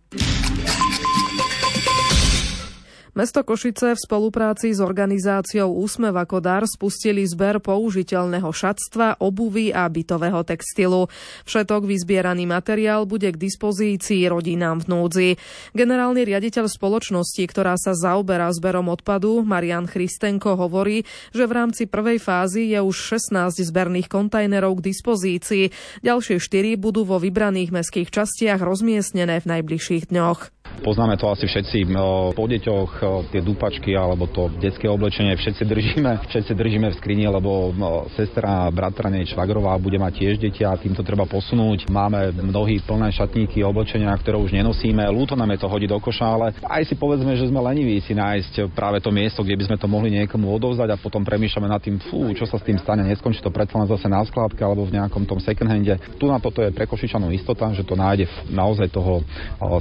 Mesto 3.13 3.45
Košice 3.45 3.93
v 3.93 4.01
spolupráci 4.01 4.73
s 4.73 4.81
organizáciou 4.81 5.69
Úsmev 5.85 6.17
ako 6.17 6.41
dar 6.41 6.65
spustili 6.65 7.29
zber 7.29 7.61
použiteľného 7.61 8.49
šatstva, 8.49 9.21
obuvy 9.21 9.69
a 9.69 9.85
bytového 9.85 10.41
textilu. 10.49 11.13
Všetok 11.45 11.85
vyzbieraný 11.85 12.49
materiál 12.49 13.05
bude 13.05 13.29
k 13.29 13.37
dispozícii 13.37 14.25
rodinám 14.33 14.81
v 14.81 14.87
núdzi. 14.89 15.29
Generálny 15.77 16.25
riaditeľ 16.25 16.73
spoločnosti, 16.73 17.45
ktorá 17.53 17.77
sa 17.77 17.93
zaoberá 17.93 18.49
zberom 18.49 18.89
odpadu, 18.89 19.45
Marian 19.45 19.85
Christenko 19.85 20.57
hovorí, 20.57 21.05
že 21.37 21.45
v 21.45 21.53
rámci 21.53 21.85
prvej 21.85 22.17
fázy 22.17 22.73
je 22.73 22.81
už 22.81 23.21
16 23.21 23.61
zberných 23.61 24.09
kontajnerov 24.09 24.81
k 24.81 24.89
dispozícii. 24.89 25.69
Ďalšie 26.01 26.41
4 26.41 26.81
budú 26.81 27.05
vo 27.05 27.21
vybraných 27.21 27.77
mestských 27.77 28.09
častiach 28.09 28.65
rozmiestnené 28.65 29.37
v 29.45 29.61
najbližších 29.61 30.09
dňoch. 30.09 30.62
Poznáme 30.81 31.21
to 31.21 31.29
asi 31.29 31.45
všetci 31.45 31.85
po 32.33 32.45
deťoch, 32.49 32.91
tie 33.29 33.45
dupačky 33.45 33.93
alebo 33.93 34.25
to 34.25 34.49
detské 34.57 34.89
oblečenie 34.89 35.37
všetci 35.37 35.63
držíme, 35.69 36.11
všetci 36.27 36.53
držíme 36.57 36.89
v 36.91 36.99
skrini, 36.99 37.29
lebo 37.29 37.71
sestra, 38.17 38.67
bratra, 38.73 39.13
nej 39.13 39.29
švagrová 39.29 39.77
bude 39.77 40.01
mať 40.01 40.13
tiež 40.25 40.35
deti 40.41 40.65
a 40.65 40.73
týmto 40.75 41.05
treba 41.05 41.29
posunúť. 41.29 41.87
Máme 41.93 42.35
mnohí 42.35 42.81
plné 42.83 43.13
šatníky, 43.13 43.61
oblečenia, 43.63 44.11
ktoré 44.17 44.41
už 44.41 44.55
nenosíme. 44.57 45.05
Lúto 45.13 45.37
nám 45.37 45.53
je 45.55 45.63
to 45.63 45.69
hodiť 45.69 45.89
do 45.93 45.99
koša, 46.01 46.27
ale 46.27 46.47
aj 46.65 46.83
si 46.89 46.95
povedzme, 46.97 47.35
že 47.37 47.51
sme 47.51 47.61
leniví 47.61 48.01
si 48.03 48.17
nájsť 48.17 48.73
práve 48.73 49.03
to 49.03 49.13
miesto, 49.15 49.43
kde 49.43 49.59
by 49.59 49.65
sme 49.69 49.77
to 49.77 49.87
mohli 49.91 50.11
niekomu 50.15 50.51
odovzdať 50.57 50.89
a 50.95 51.01
potom 51.01 51.27
premýšľame 51.27 51.69
nad 51.69 51.83
tým, 51.83 51.99
fú, 52.11 52.31
čo 52.35 52.47
sa 52.47 52.59
s 52.59 52.67
tým 52.67 52.79
stane, 52.79 53.03
neskončí 53.07 53.43
to 53.43 53.51
predsa 53.51 53.79
len 53.79 53.91
zase 53.91 54.07
na 54.07 54.23
skladke 54.23 54.63
alebo 54.63 54.87
v 54.87 54.99
nejakom 54.99 55.27
tom 55.27 55.39
second 55.39 55.71
hande. 55.71 55.99
Tu 56.19 56.25
na 56.27 56.39
toto 56.39 56.63
je 56.63 56.71
pre 56.71 56.87
istota, 57.35 57.67
že 57.75 57.83
to 57.83 57.99
nájde 57.99 58.31
naozaj 58.51 58.91
toho 58.91 59.23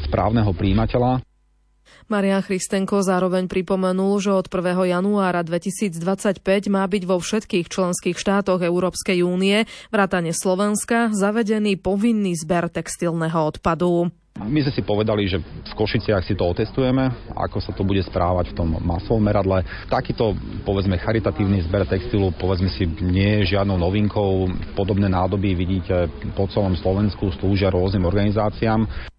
správneho 0.08 0.50
príjmať 0.54 0.81
podnikateľa. 0.82 1.22
Marian 2.10 2.44
Christenko 2.44 3.06
zároveň 3.06 3.48
pripomenul, 3.48 4.20
že 4.20 4.34
od 4.34 4.50
1. 4.50 4.84
januára 4.90 5.46
2025 5.46 6.42
má 6.68 6.84
byť 6.84 7.04
vo 7.08 7.22
všetkých 7.22 7.72
členských 7.72 8.18
štátoch 8.18 8.60
Európskej 8.60 9.24
únie, 9.24 9.64
vrátane 9.94 10.36
Slovenska, 10.36 11.14
zavedený 11.14 11.80
povinný 11.80 12.36
zber 12.36 12.68
textilného 12.68 13.38
odpadu. 13.56 14.12
My 14.42 14.64
sme 14.64 14.74
si 14.74 14.82
povedali, 14.82 15.28
že 15.28 15.44
v 15.44 15.74
Košiciach 15.76 16.24
si 16.26 16.34
to 16.34 16.50
otestujeme, 16.50 17.32
ako 17.36 17.60
sa 17.62 17.76
to 17.76 17.84
bude 17.84 18.02
správať 18.02 18.56
v 18.56 18.58
tom 18.58 18.80
masovom 18.80 19.22
meradle. 19.22 19.62
Takýto, 19.92 20.34
povedzme, 20.64 20.98
charitatívny 20.98 21.62
zber 21.68 21.86
textilu, 21.86 22.34
povedzme 22.40 22.72
si, 22.72 22.88
nie 23.04 23.44
je 23.44 23.54
žiadnou 23.56 23.78
novinkou. 23.78 24.50
Podobné 24.74 25.12
nádoby 25.12 25.54
vidíte 25.54 26.10
po 26.34 26.48
celom 26.50 26.74
Slovensku, 26.80 27.30
slúžia 27.38 27.70
rôznym 27.70 28.08
organizáciám. 28.08 29.11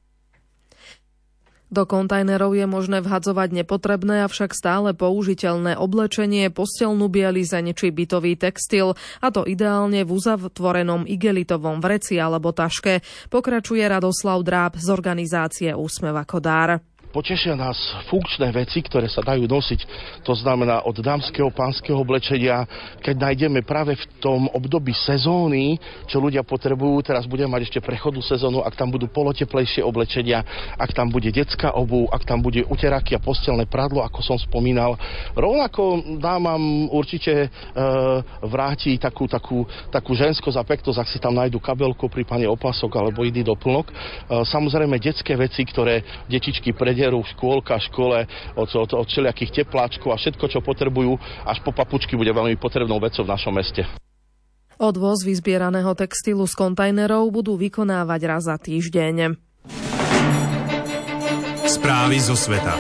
Do 1.73 1.89
kontajnerov 1.89 2.53
je 2.53 2.69
možné 2.69 3.01
vhadzovať 3.01 3.65
nepotrebné, 3.65 4.29
avšak 4.29 4.53
stále 4.53 4.93
použiteľné 4.93 5.81
oblečenie, 5.81 6.53
postelnú 6.53 7.09
bielizeň 7.09 7.73
či 7.73 7.89
bytový 7.89 8.37
textil, 8.37 8.93
a 9.25 9.33
to 9.33 9.49
ideálne 9.49 10.05
v 10.05 10.11
uzatvorenom 10.13 11.09
igelitovom 11.09 11.81
vreci 11.81 12.21
alebo 12.21 12.53
taške, 12.53 13.01
pokračuje 13.33 13.89
Radoslav 13.89 14.45
Dráb 14.45 14.77
z 14.77 14.93
organizácie 14.93 15.73
Úsmev 15.73 16.13
ako 16.13 16.45
dár. 16.45 16.92
Potešia 17.13 17.53
nás 17.53 17.77
funkčné 18.09 18.49
veci, 18.57 18.81
ktoré 18.81 19.05
sa 19.05 19.21
dajú 19.21 19.45
nosiť, 19.45 19.81
to 20.25 20.33
znamená 20.33 20.81
od 20.89 20.97
dámskeho, 20.97 21.53
pánskeho 21.53 22.01
oblečenia, 22.01 22.65
keď 23.05 23.29
nájdeme 23.29 23.61
práve 23.69 24.01
v 24.01 24.05
tom 24.17 24.49
období 24.49 24.97
sezóny, 24.97 25.77
čo 26.09 26.25
ľudia 26.25 26.41
potrebujú, 26.41 27.05
teraz 27.05 27.29
budeme 27.29 27.53
mať 27.53 27.69
ešte 27.69 27.85
prechodu 27.85 28.17
sezónu, 28.25 28.65
ak 28.65 28.81
tam 28.81 28.89
budú 28.89 29.13
poloteplejšie 29.13 29.85
oblečenia, 29.85 30.41
ak 30.81 30.97
tam 30.97 31.13
bude 31.13 31.29
detská 31.29 31.77
obu, 31.77 32.09
ak 32.09 32.25
tam 32.25 32.41
bude 32.41 32.65
uteraky 32.65 33.13
a 33.13 33.21
postelné 33.21 33.69
pradlo, 33.69 34.01
ako 34.01 34.25
som 34.25 34.41
spomínal. 34.41 34.97
Rovnako 35.37 36.17
dámam 36.17 36.89
určite 36.89 37.45
e, 37.45 37.49
vráti 38.41 38.97
takú, 38.97 39.29
takú, 39.29 39.69
takú 39.93 40.17
ženskosť 40.17 40.57
a 40.57 40.65
ak 40.65 41.09
si 41.13 41.21
tam 41.21 41.37
nájdu 41.37 41.61
kabelku, 41.61 42.09
prípadne 42.09 42.49
opasok 42.49 42.89
alebo 42.97 43.21
iný 43.21 43.45
doplnok. 43.45 43.87
E, 43.91 43.93
samozrejme 44.49 44.97
detské 44.97 45.37
veci, 45.37 45.61
ktoré 45.69 46.25
detičky 46.25 46.73
predia 46.73 47.02
nádheru 47.03 47.27
v 47.27 47.31
škôlka, 47.35 47.83
škole, 47.83 48.31
od, 48.55 48.71
od, 48.71 48.91
od 48.95 49.07
všelijakých 49.11 49.67
tepláčkov 49.67 50.15
a 50.15 50.21
všetko, 50.23 50.45
čo 50.47 50.63
potrebujú, 50.63 51.19
až 51.43 51.59
po 51.67 51.75
papučky 51.75 52.15
bude 52.15 52.31
veľmi 52.31 52.55
potrebnou 52.63 53.03
vecou 53.03 53.27
v 53.27 53.33
našom 53.35 53.51
meste. 53.51 53.83
Odvoz 54.79 55.27
vyzbieraného 55.27 55.99
textilu 55.99 56.47
z 56.47 56.55
kontajnerov 56.55 57.27
budú 57.35 57.59
vykonávať 57.59 58.21
raz 58.23 58.47
za 58.47 58.55
týždeň. 58.55 59.35
Správy 61.67 62.23
zo 62.23 62.39
sveta. 62.39 62.79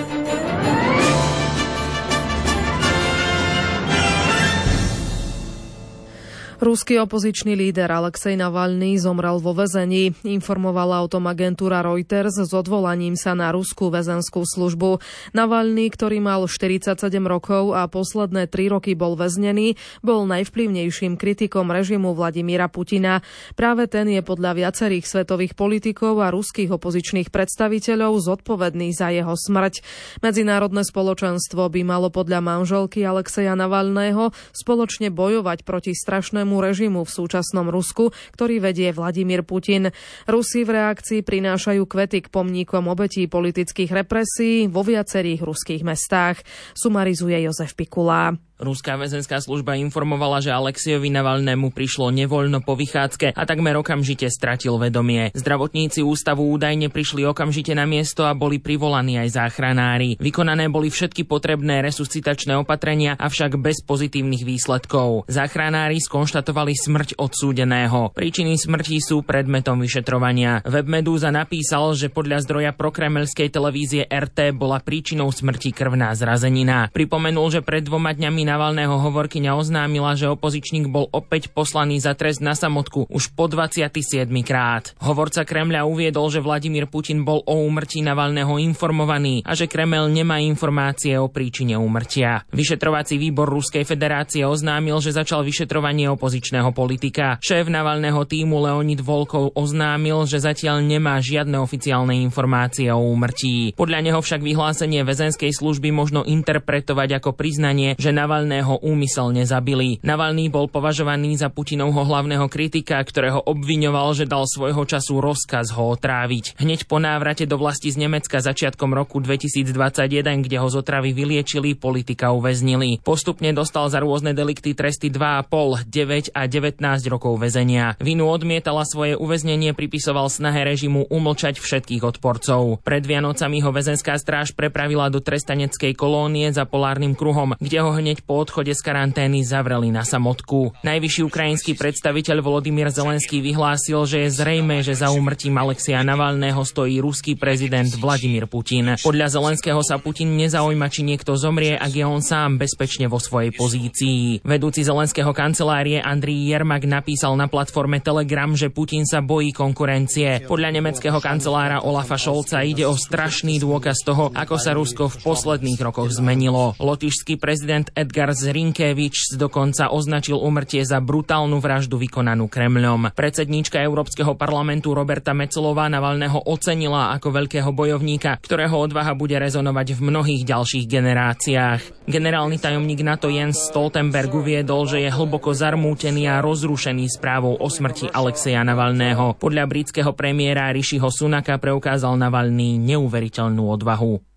Ruský 6.62 6.94
opozičný 7.02 7.58
líder 7.58 7.90
Alexej 7.90 8.38
Navalny 8.38 8.94
zomrel 8.94 9.42
vo 9.42 9.50
väzení. 9.50 10.14
Informovala 10.22 11.02
o 11.02 11.10
tom 11.10 11.26
agentúra 11.26 11.82
Reuters 11.82 12.38
s 12.38 12.54
odvolaním 12.54 13.18
sa 13.18 13.34
na 13.34 13.50
ruskú 13.50 13.90
väzenskú 13.90 14.46
službu. 14.46 15.02
Navalny, 15.34 15.90
ktorý 15.90 16.22
mal 16.22 16.46
47 16.46 16.94
rokov 17.26 17.74
a 17.74 17.90
posledné 17.90 18.46
tri 18.46 18.70
roky 18.70 18.94
bol 18.94 19.18
väznený, 19.18 19.74
bol 20.06 20.22
najvplyvnejším 20.30 21.18
kritikom 21.18 21.66
režimu 21.66 22.14
Vladimíra 22.14 22.70
Putina. 22.70 23.26
Práve 23.58 23.90
ten 23.90 24.06
je 24.14 24.22
podľa 24.22 24.54
viacerých 24.54 25.02
svetových 25.02 25.58
politikov 25.58 26.22
a 26.22 26.30
ruských 26.30 26.70
opozičných 26.70 27.34
predstaviteľov 27.34 28.22
zodpovedný 28.22 28.94
za 28.94 29.10
jeho 29.10 29.34
smrť. 29.34 29.82
Medzinárodné 30.22 30.86
spoločenstvo 30.86 31.66
by 31.66 31.82
malo 31.82 32.14
podľa 32.14 32.38
manželky 32.38 33.02
Alexeja 33.02 33.58
Navalného 33.58 34.30
spoločne 34.54 35.10
bojovať 35.10 35.66
proti 35.66 35.90
strašnému 35.90 36.51
totalitnému 36.52 36.60
režimu 36.60 37.00
v 37.08 37.14
súčasnom 37.16 37.66
Rusku, 37.72 38.12
ktorý 38.36 38.60
vedie 38.60 38.92
Vladimír 38.92 39.40
Putin. 39.42 39.88
Rusi 40.28 40.68
v 40.68 40.76
reakcii 40.76 41.24
prinášajú 41.24 41.82
kvety 41.88 42.28
k 42.28 42.32
pomníkom 42.32 42.92
obetí 42.92 43.24
politických 43.24 44.04
represí 44.04 44.68
vo 44.68 44.84
viacerých 44.84 45.40
ruských 45.40 45.82
mestách. 45.82 46.44
Sumarizuje 46.76 47.40
Jozef 47.48 47.72
Pikulá. 47.72 48.36
Ruská 48.62 48.94
väzenská 48.94 49.42
služba 49.42 49.74
informovala, 49.74 50.38
že 50.38 50.54
Alexiovi 50.54 51.10
Navalnému 51.10 51.74
prišlo 51.74 52.14
nevoľno 52.14 52.62
po 52.62 52.78
vychádzke 52.78 53.34
a 53.34 53.42
takmer 53.42 53.74
okamžite 53.74 54.30
stratil 54.30 54.78
vedomie. 54.78 55.34
Zdravotníci 55.34 56.06
ústavu 56.06 56.46
údajne 56.46 56.86
prišli 56.86 57.26
okamžite 57.26 57.74
na 57.74 57.90
miesto 57.90 58.22
a 58.22 58.38
boli 58.38 58.62
privolaní 58.62 59.18
aj 59.18 59.34
záchranári. 59.34 60.14
Vykonané 60.22 60.70
boli 60.70 60.94
všetky 60.94 61.26
potrebné 61.26 61.82
resuscitačné 61.82 62.54
opatrenia, 62.54 63.18
avšak 63.18 63.58
bez 63.58 63.82
pozitívnych 63.82 64.46
výsledkov. 64.46 65.26
Záchranári 65.26 65.98
skonštatovali 65.98 66.78
smrť 66.78 67.18
odsúdeného. 67.18 68.14
Príčiny 68.14 68.54
smrti 68.54 69.02
sú 69.02 69.26
predmetom 69.26 69.82
vyšetrovania. 69.82 70.62
Webmedúza 70.62 71.34
napísal, 71.34 71.98
že 71.98 72.14
podľa 72.14 72.46
zdroja 72.46 72.70
prokremelskej 72.78 73.50
televízie 73.50 74.06
RT 74.06 74.54
bola 74.54 74.78
príčinou 74.78 75.34
smrti 75.34 75.74
krvná 75.74 76.14
zrazenina. 76.14 76.86
Pripomenul, 76.94 77.58
že 77.58 77.66
pred 77.66 77.82
dvoma 77.82 78.14
dňami 78.14 78.51
Navalného 78.52 79.00
hovorkyňa 79.00 79.56
oznámila, 79.56 80.12
že 80.12 80.28
opozičník 80.28 80.92
bol 80.92 81.08
opäť 81.08 81.48
poslaný 81.48 81.96
za 82.04 82.12
trest 82.12 82.44
na 82.44 82.52
samotku 82.52 83.08
už 83.08 83.32
po 83.32 83.48
27 83.48 84.28
krát. 84.44 84.92
Hovorca 85.00 85.48
Kremľa 85.48 85.88
uviedol, 85.88 86.28
že 86.28 86.44
Vladimír 86.44 86.84
Putin 86.84 87.24
bol 87.24 87.40
o 87.48 87.64
úmrtí 87.64 88.04
Navalného 88.04 88.60
informovaný 88.60 89.40
a 89.48 89.56
že 89.56 89.72
Kreml 89.72 90.12
nemá 90.12 90.36
informácie 90.44 91.16
o 91.16 91.32
príčine 91.32 91.80
úmrtia. 91.80 92.44
Vyšetrovací 92.52 93.16
výbor 93.16 93.48
Ruskej 93.48 93.88
federácie 93.88 94.44
oznámil, 94.44 95.00
že 95.00 95.16
začal 95.16 95.48
vyšetrovanie 95.48 96.12
opozičného 96.12 96.76
politika. 96.76 97.40
Šéf 97.40 97.72
Navalného 97.72 98.20
týmu 98.28 98.68
Leonid 98.68 99.00
Volkov 99.00 99.56
oznámil, 99.56 100.28
že 100.28 100.44
zatiaľ 100.44 100.84
nemá 100.84 101.16
žiadne 101.24 101.56
oficiálne 101.56 102.20
informácie 102.20 102.92
o 102.92 103.00
úmrtí. 103.00 103.72
Podľa 103.80 104.12
neho 104.12 104.20
však 104.20 104.44
vyhlásenie 104.44 105.08
väzenskej 105.08 105.56
služby 105.56 105.88
možno 105.88 106.20
interpretovať 106.20 107.16
ako 107.16 107.32
priznanie, 107.32 107.96
že 107.96 108.12
Navalný 108.12 108.31
Navalného 108.32 108.80
úmyselne 108.80 109.44
zabili. 109.44 110.00
Navalný 110.00 110.48
bol 110.48 110.64
považovaný 110.64 111.36
za 111.36 111.52
Putinovho 111.52 112.00
hlavného 112.00 112.48
kritika, 112.48 112.96
ktorého 112.96 113.44
obviňoval, 113.44 114.16
že 114.16 114.24
dal 114.24 114.48
svojho 114.48 114.88
času 114.88 115.20
rozkaz 115.20 115.76
ho 115.76 115.92
otráviť. 115.92 116.56
Hneď 116.56 116.88
po 116.88 116.96
návrate 116.96 117.44
do 117.44 117.60
vlasti 117.60 117.92
z 117.92 118.00
Nemecka 118.00 118.40
začiatkom 118.40 118.96
roku 118.96 119.20
2021, 119.20 120.48
kde 120.48 120.56
ho 120.56 120.64
z 120.64 120.80
otravy 120.80 121.12
vyliečili, 121.12 121.76
politika 121.76 122.32
uväznili. 122.32 123.04
Postupne 123.04 123.52
dostal 123.52 123.92
za 123.92 124.00
rôzne 124.00 124.32
delikty 124.32 124.72
tresty 124.72 125.12
2,5, 125.12 125.84
9 125.92 126.32
a 126.32 126.48
19 126.48 127.12
rokov 127.12 127.36
väzenia. 127.36 128.00
Vinu 128.00 128.32
odmietala 128.32 128.88
svoje 128.88 129.12
uväznenie, 129.12 129.76
pripisoval 129.76 130.32
snahe 130.32 130.64
režimu 130.64 131.04
umlčať 131.12 131.60
všetkých 131.60 132.00
odporcov. 132.00 132.80
Pred 132.80 133.04
Vianocami 133.04 133.60
ho 133.60 133.76
väzenská 133.76 134.16
stráž 134.16 134.56
prepravila 134.56 135.12
do 135.12 135.20
trestaneckej 135.20 135.92
kolónie 135.92 136.48
za 136.48 136.64
polárnym 136.64 137.12
kruhom, 137.12 137.52
kde 137.60 137.84
ho 137.84 137.92
hneď 137.92 138.21
po 138.22 138.38
odchode 138.38 138.70
z 138.70 138.80
karantény 138.80 139.42
zavreli 139.42 139.90
na 139.90 140.06
samotku. 140.06 140.78
Najvyšší 140.86 141.22
ukrajinský 141.26 141.74
predstaviteľ 141.74 142.38
Volodymyr 142.40 142.88
Zelenský 142.88 143.42
vyhlásil, 143.44 144.06
že 144.08 144.24
je 144.24 144.30
zrejme, 144.32 144.80
že 144.80 144.94
za 144.96 145.10
úmrtím 145.12 145.58
Alexia 145.58 146.00
Navalného 146.06 146.62
stojí 146.64 147.02
ruský 147.02 147.34
prezident 147.34 147.90
Vladimír 147.98 148.46
Putin. 148.46 148.94
Podľa 149.02 149.26
Zelenského 149.28 149.82
sa 149.82 149.98
Putin 149.98 150.38
nezaujíma, 150.38 150.86
či 150.88 151.02
niekto 151.02 151.34
zomrie, 151.34 151.74
ak 151.74 151.92
je 151.92 152.04
on 152.06 152.22
sám 152.22 152.62
bezpečne 152.62 153.10
vo 153.10 153.18
svojej 153.18 153.50
pozícii. 153.52 154.46
Vedúci 154.46 154.86
Zelenského 154.86 155.34
kancelárie 155.34 155.98
Andrii 155.98 156.48
Jermak 156.48 156.86
napísal 156.86 157.34
na 157.34 157.50
platforme 157.50 157.98
Telegram, 157.98 158.54
že 158.54 158.70
Putin 158.72 159.02
sa 159.04 159.18
bojí 159.20 159.50
konkurencie. 159.50 160.46
Podľa 160.46 160.70
nemeckého 160.72 161.18
kancelára 161.18 161.82
Olafa 161.82 162.16
Šolca 162.16 162.62
ide 162.62 162.86
o 162.86 162.94
strašný 162.94 163.58
dôkaz 163.58 164.06
toho, 164.06 164.30
ako 164.30 164.56
sa 164.56 164.72
Rusko 164.72 165.10
v 165.10 165.20
posledných 165.26 165.80
rokoch 165.82 166.14
zmenilo. 166.14 166.78
Lotyšský 166.78 167.36
prezident 167.36 167.90
Edgar 167.98 168.11
Edgar 168.12 168.36
Zrinkevič 168.36 169.40
dokonca 169.40 169.88
označil 169.88 170.36
umrtie 170.36 170.84
za 170.84 171.00
brutálnu 171.00 171.56
vraždu 171.64 171.96
vykonanú 171.96 172.44
Kremľom. 172.44 173.16
Predsedníčka 173.16 173.80
Európskeho 173.80 174.36
parlamentu 174.36 174.92
Roberta 174.92 175.32
Mecelová 175.32 175.88
Navalného 175.88 176.44
ocenila 176.44 177.16
ako 177.16 177.32
veľkého 177.32 177.72
bojovníka, 177.72 178.36
ktorého 178.44 178.76
odvaha 178.84 179.16
bude 179.16 179.40
rezonovať 179.40 179.96
v 179.96 180.12
mnohých 180.12 180.44
ďalších 180.44 180.84
generáciách. 180.92 182.04
Generálny 182.04 182.60
tajomník 182.60 183.00
NATO 183.00 183.32
Jens 183.32 183.72
Stoltenberg 183.72 184.28
uviedol, 184.28 184.84
že 184.84 185.00
je 185.00 185.08
hlboko 185.08 185.56
zarmútený 185.56 186.28
a 186.28 186.44
rozrušený 186.44 187.16
správou 187.16 187.56
o 187.56 187.68
smrti 187.72 188.12
Alexeja 188.12 188.60
Navalného. 188.60 189.40
Podľa 189.40 189.64
britského 189.64 190.12
premiéra 190.12 190.68
Rishiho 190.68 191.08
Sunaka 191.08 191.56
preukázal 191.56 192.20
Navalný 192.20 192.76
neuveriteľnú 192.76 193.72
odvahu. 193.72 194.31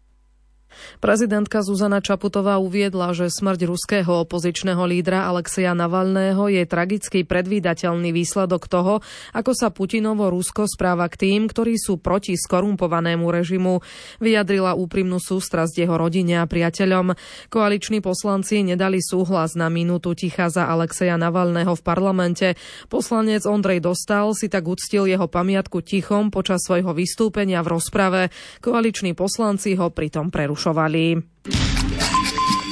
Prezidentka 0.99 1.61
Zuzana 1.61 2.01
Čaputová 2.01 2.57
uviedla, 2.57 3.13
že 3.13 3.29
smrť 3.29 3.69
ruského 3.69 4.25
opozičného 4.25 4.81
lídra 4.89 5.29
Alexeja 5.29 5.77
Navalného 5.77 6.49
je 6.49 6.65
tragický 6.65 7.21
predvídateľný 7.23 8.09
výsledok 8.09 8.65
toho, 8.65 9.05
ako 9.31 9.51
sa 9.53 9.69
Putinovo 9.69 10.27
Rusko 10.33 10.65
správa 10.65 11.05
k 11.07 11.29
tým, 11.29 11.45
ktorí 11.45 11.77
sú 11.77 12.01
proti 12.01 12.33
skorumpovanému 12.33 13.29
režimu. 13.29 13.85
Vyjadrila 14.17 14.73
úprimnú 14.73 15.21
sústrasť 15.21 15.85
jeho 15.85 15.93
rodine 15.93 16.41
a 16.41 16.49
priateľom. 16.49 17.13
Koaliční 17.53 18.01
poslanci 18.01 18.65
nedali 18.65 18.99
súhlas 18.99 19.53
na 19.53 19.69
minútu 19.71 20.17
ticha 20.17 20.49
za 20.49 20.65
Alexeja 20.67 21.21
Navalného 21.21 21.71
v 21.77 21.85
parlamente. 21.85 22.47
Poslanec 22.91 23.45
Ondrej 23.45 23.85
Dostal 23.85 24.33
si 24.33 24.49
tak 24.49 24.65
uctil 24.65 25.05
jeho 25.05 25.29
pamiatku 25.29 25.85
tichom 25.85 26.33
počas 26.33 26.65
svojho 26.65 26.97
vystúpenia 26.97 27.61
v 27.61 27.77
rozprave. 27.77 28.21
Koaliční 28.59 29.13
poslanci 29.13 29.77
ho 29.77 29.93
pritom 29.93 30.33
prerušili 30.33 30.65
pokračovali. 30.75 31.23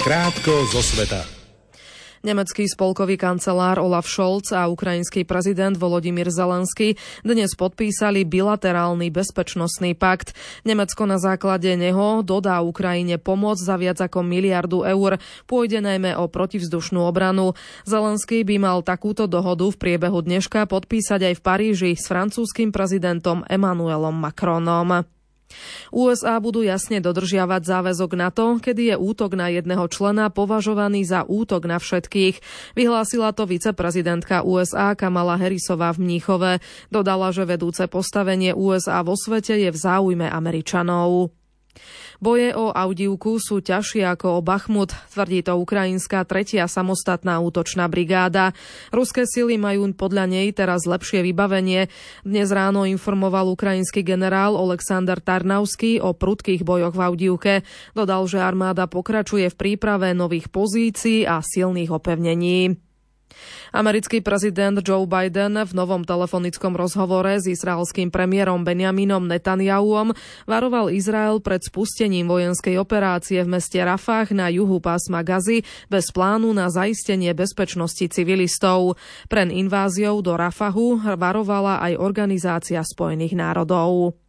Krátko 0.03 0.53
zo 0.67 0.83
sveta. 0.83 1.23
Nemecký 2.23 2.71
spolkový 2.71 3.19
kancelár 3.19 3.83
Olaf 3.83 4.07
Scholz 4.07 4.55
a 4.55 4.71
ukrajinský 4.71 5.27
prezident 5.27 5.75
Volodymyr 5.75 6.31
Zelensky 6.31 6.95
dnes 7.19 7.51
podpísali 7.51 8.23
bilaterálny 8.23 9.11
bezpečnostný 9.11 9.91
pakt. 9.91 10.31
Nemecko 10.63 11.03
na 11.03 11.19
základe 11.19 11.75
neho 11.75 12.23
dodá 12.23 12.63
Ukrajine 12.63 13.19
pomoc 13.19 13.59
za 13.59 13.75
viac 13.75 13.99
ako 13.99 14.23
miliardu 14.23 14.87
eur. 14.87 15.19
Pôjde 15.51 15.83
najmä 15.83 16.15
o 16.15 16.31
protivzdušnú 16.31 17.03
obranu. 17.03 17.59
Zelenský 17.83 18.47
by 18.47 18.55
mal 18.55 18.87
takúto 18.87 19.27
dohodu 19.27 19.67
v 19.67 19.75
priebehu 19.75 20.23
dneška 20.23 20.63
podpísať 20.71 21.27
aj 21.27 21.33
v 21.35 21.43
Paríži 21.43 21.91
s 21.99 22.07
francúzským 22.07 22.71
prezidentom 22.71 23.43
Emmanuelom 23.51 24.15
Macronom. 24.15 25.03
USA 25.91 26.39
budú 26.39 26.63
jasne 26.63 27.03
dodržiavať 27.03 27.61
záväzok 27.67 28.11
na 28.15 28.29
to, 28.31 28.57
kedy 28.57 28.93
je 28.93 28.95
útok 28.97 29.35
na 29.35 29.51
jedného 29.51 29.85
člena 29.91 30.31
považovaný 30.31 31.03
za 31.03 31.27
útok 31.27 31.67
na 31.67 31.77
všetkých. 31.77 32.39
Vyhlásila 32.73 33.35
to 33.35 33.43
viceprezidentka 33.45 34.47
USA 34.47 34.95
Kamala 34.95 35.35
Harrisová 35.35 35.91
v 35.93 36.07
Mníchove. 36.07 36.51
Dodala, 36.89 37.29
že 37.35 37.43
vedúce 37.45 37.85
postavenie 37.91 38.55
USA 38.55 39.03
vo 39.03 39.19
svete 39.19 39.59
je 39.59 39.69
v 39.69 39.77
záujme 39.77 40.25
Američanov. 40.31 41.42
Boje 42.23 42.55
o 42.55 42.71
Audivku 42.71 43.35
sú 43.41 43.59
ťažšie 43.59 44.07
ako 44.07 44.39
o 44.39 44.45
Bachmut, 44.45 44.95
tvrdí 45.11 45.43
to 45.43 45.59
ukrajinská 45.59 46.23
tretia 46.23 46.71
samostatná 46.71 47.41
útočná 47.43 47.91
brigáda. 47.91 48.55
Ruské 48.95 49.27
sily 49.27 49.59
majú 49.59 49.91
podľa 49.91 50.31
nej 50.31 50.47
teraz 50.55 50.87
lepšie 50.87 51.19
vybavenie. 51.25 51.91
Dnes 52.23 52.47
ráno 52.47 52.87
informoval 52.87 53.51
ukrajinský 53.51 54.07
generál 54.07 54.55
Oleksandr 54.55 55.19
Tarnavský 55.19 55.99
o 55.99 56.15
prudkých 56.15 56.63
bojoch 56.63 56.95
v 56.95 57.03
Audivke. 57.03 57.53
Dodal, 57.91 58.23
že 58.31 58.39
armáda 58.39 58.87
pokračuje 58.87 59.51
v 59.51 59.59
príprave 59.59 60.15
nových 60.15 60.47
pozícií 60.47 61.27
a 61.27 61.43
silných 61.43 61.91
opevnení. 61.91 62.92
Americký 63.75 64.21
prezident 64.21 64.79
Joe 64.81 65.05
Biden 65.05 65.57
v 65.59 65.71
novom 65.75 66.01
telefonickom 66.07 66.77
rozhovore 66.77 67.37
s 67.37 67.45
izraelským 67.49 68.09
premiérom 68.13 68.65
Benjaminom 68.65 69.25
Netanyahuom 69.27 70.15
varoval 70.47 70.89
Izrael 70.93 71.43
pred 71.43 71.61
spustením 71.61 72.31
vojenskej 72.31 72.79
operácie 72.79 73.43
v 73.43 73.59
meste 73.59 73.77
Rafah 73.81 74.31
na 74.31 74.47
juhu 74.47 74.79
pásma 74.79 75.21
Gazy 75.21 75.61
bez 75.91 76.09
plánu 76.15 76.53
na 76.55 76.71
zaistenie 76.71 77.35
bezpečnosti 77.35 78.07
civilistov. 78.09 78.95
Pren 79.27 79.51
inváziou 79.51 80.23
do 80.23 80.39
Rafahu 80.39 81.03
varovala 81.19 81.83
aj 81.83 81.99
Organizácia 81.99 82.79
spojených 82.81 83.35
národov. 83.35 84.22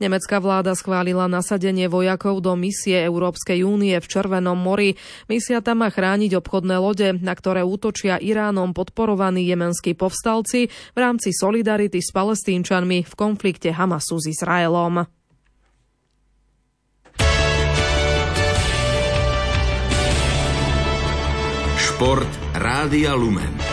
Nemecká 0.00 0.40
vláda 0.40 0.72
schválila 0.74 1.28
nasadenie 1.30 1.86
vojakov 1.86 2.40
do 2.40 2.56
misie 2.56 3.00
Európskej 3.00 3.62
únie 3.62 3.96
v 3.96 4.06
Červenom 4.06 4.56
mori. 4.56 4.96
Misia 5.28 5.60
tam 5.60 5.84
má 5.84 5.88
chrániť 5.88 6.36
obchodné 6.40 6.76
lode, 6.80 7.16
na 7.20 7.32
ktoré 7.36 7.62
útočia 7.64 8.16
Iránom 8.18 8.72
podporovaní 8.72 9.44
jemenskí 9.46 9.92
povstalci 9.94 10.68
v 10.68 10.98
rámci 10.98 11.30
solidarity 11.36 12.00
s 12.00 12.10
palestínčanmi 12.10 13.04
v 13.06 13.14
konflikte 13.14 13.70
Hamasu 13.70 14.18
s 14.18 14.32
Izraelom. 14.32 15.06
Šport 22.00 22.32
Rádia 22.56 23.12
Lumen. 23.12 23.69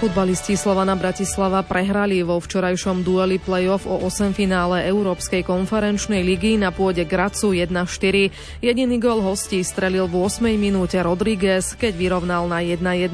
Futbalisti 0.00 0.56
Slovana 0.56 0.96
Bratislava 0.96 1.60
prehrali 1.60 2.24
vo 2.24 2.40
včorajšom 2.40 3.04
dueli 3.04 3.36
play-off 3.36 3.84
o 3.84 4.00
8 4.08 4.32
finále 4.32 4.88
Európskej 4.88 5.44
konferenčnej 5.44 6.24
ligy 6.24 6.56
na 6.56 6.72
pôde 6.72 7.04
Gracu 7.04 7.52
1-4. 7.52 8.32
Jediný 8.64 8.96
gol 8.96 9.20
hostí 9.20 9.60
strelil 9.60 10.08
v 10.08 10.24
8 10.24 10.56
minúte 10.56 10.96
Rodriguez, 11.04 11.76
keď 11.76 12.00
vyrovnal 12.00 12.48
na 12.48 12.64
1-1. 12.64 13.12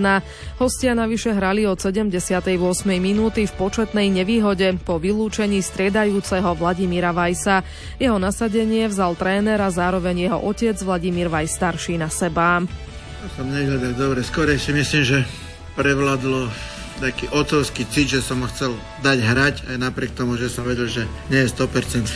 Hostia 0.62 0.94
navyše 0.94 1.34
hrali 1.34 1.66
od 1.66 1.82
78. 1.82 2.54
minúty 3.02 3.50
v 3.50 3.52
početnej 3.58 4.06
nevýhode 4.06 4.78
po 4.86 5.02
vylúčení 5.02 5.58
striedajúceho 5.66 6.54
Vladimíra 6.54 7.10
Vajsa. 7.10 7.66
Jeho 7.98 8.22
nasadenie 8.22 8.86
vzal 8.86 9.18
tréner 9.18 9.58
a 9.58 9.74
zároveň 9.74 10.30
jeho 10.30 10.38
otec 10.38 10.78
Vladimír 10.78 11.26
Vajs 11.26 11.50
starší 11.50 11.98
na 11.98 12.06
seba. 12.06 12.62
Som 13.34 13.50
tak 13.50 13.98
dobre, 13.98 14.22
skôr 14.22 14.46
si 14.54 14.70
myslím, 14.70 15.02
že 15.02 15.26
prevladlo 15.74 16.46
taký 17.00 17.28
otcovský 17.28 17.84
cit, 17.88 18.18
že 18.18 18.20
som 18.24 18.40
ho 18.42 18.48
chcel 18.48 18.74
dať 19.04 19.18
hrať, 19.20 19.54
aj 19.70 19.76
napriek 19.76 20.16
tomu, 20.16 20.40
že 20.40 20.48
som 20.48 20.64
vedel, 20.64 20.88
že 20.88 21.04
nie 21.28 21.44
je 21.44 21.52
100% 21.52 22.08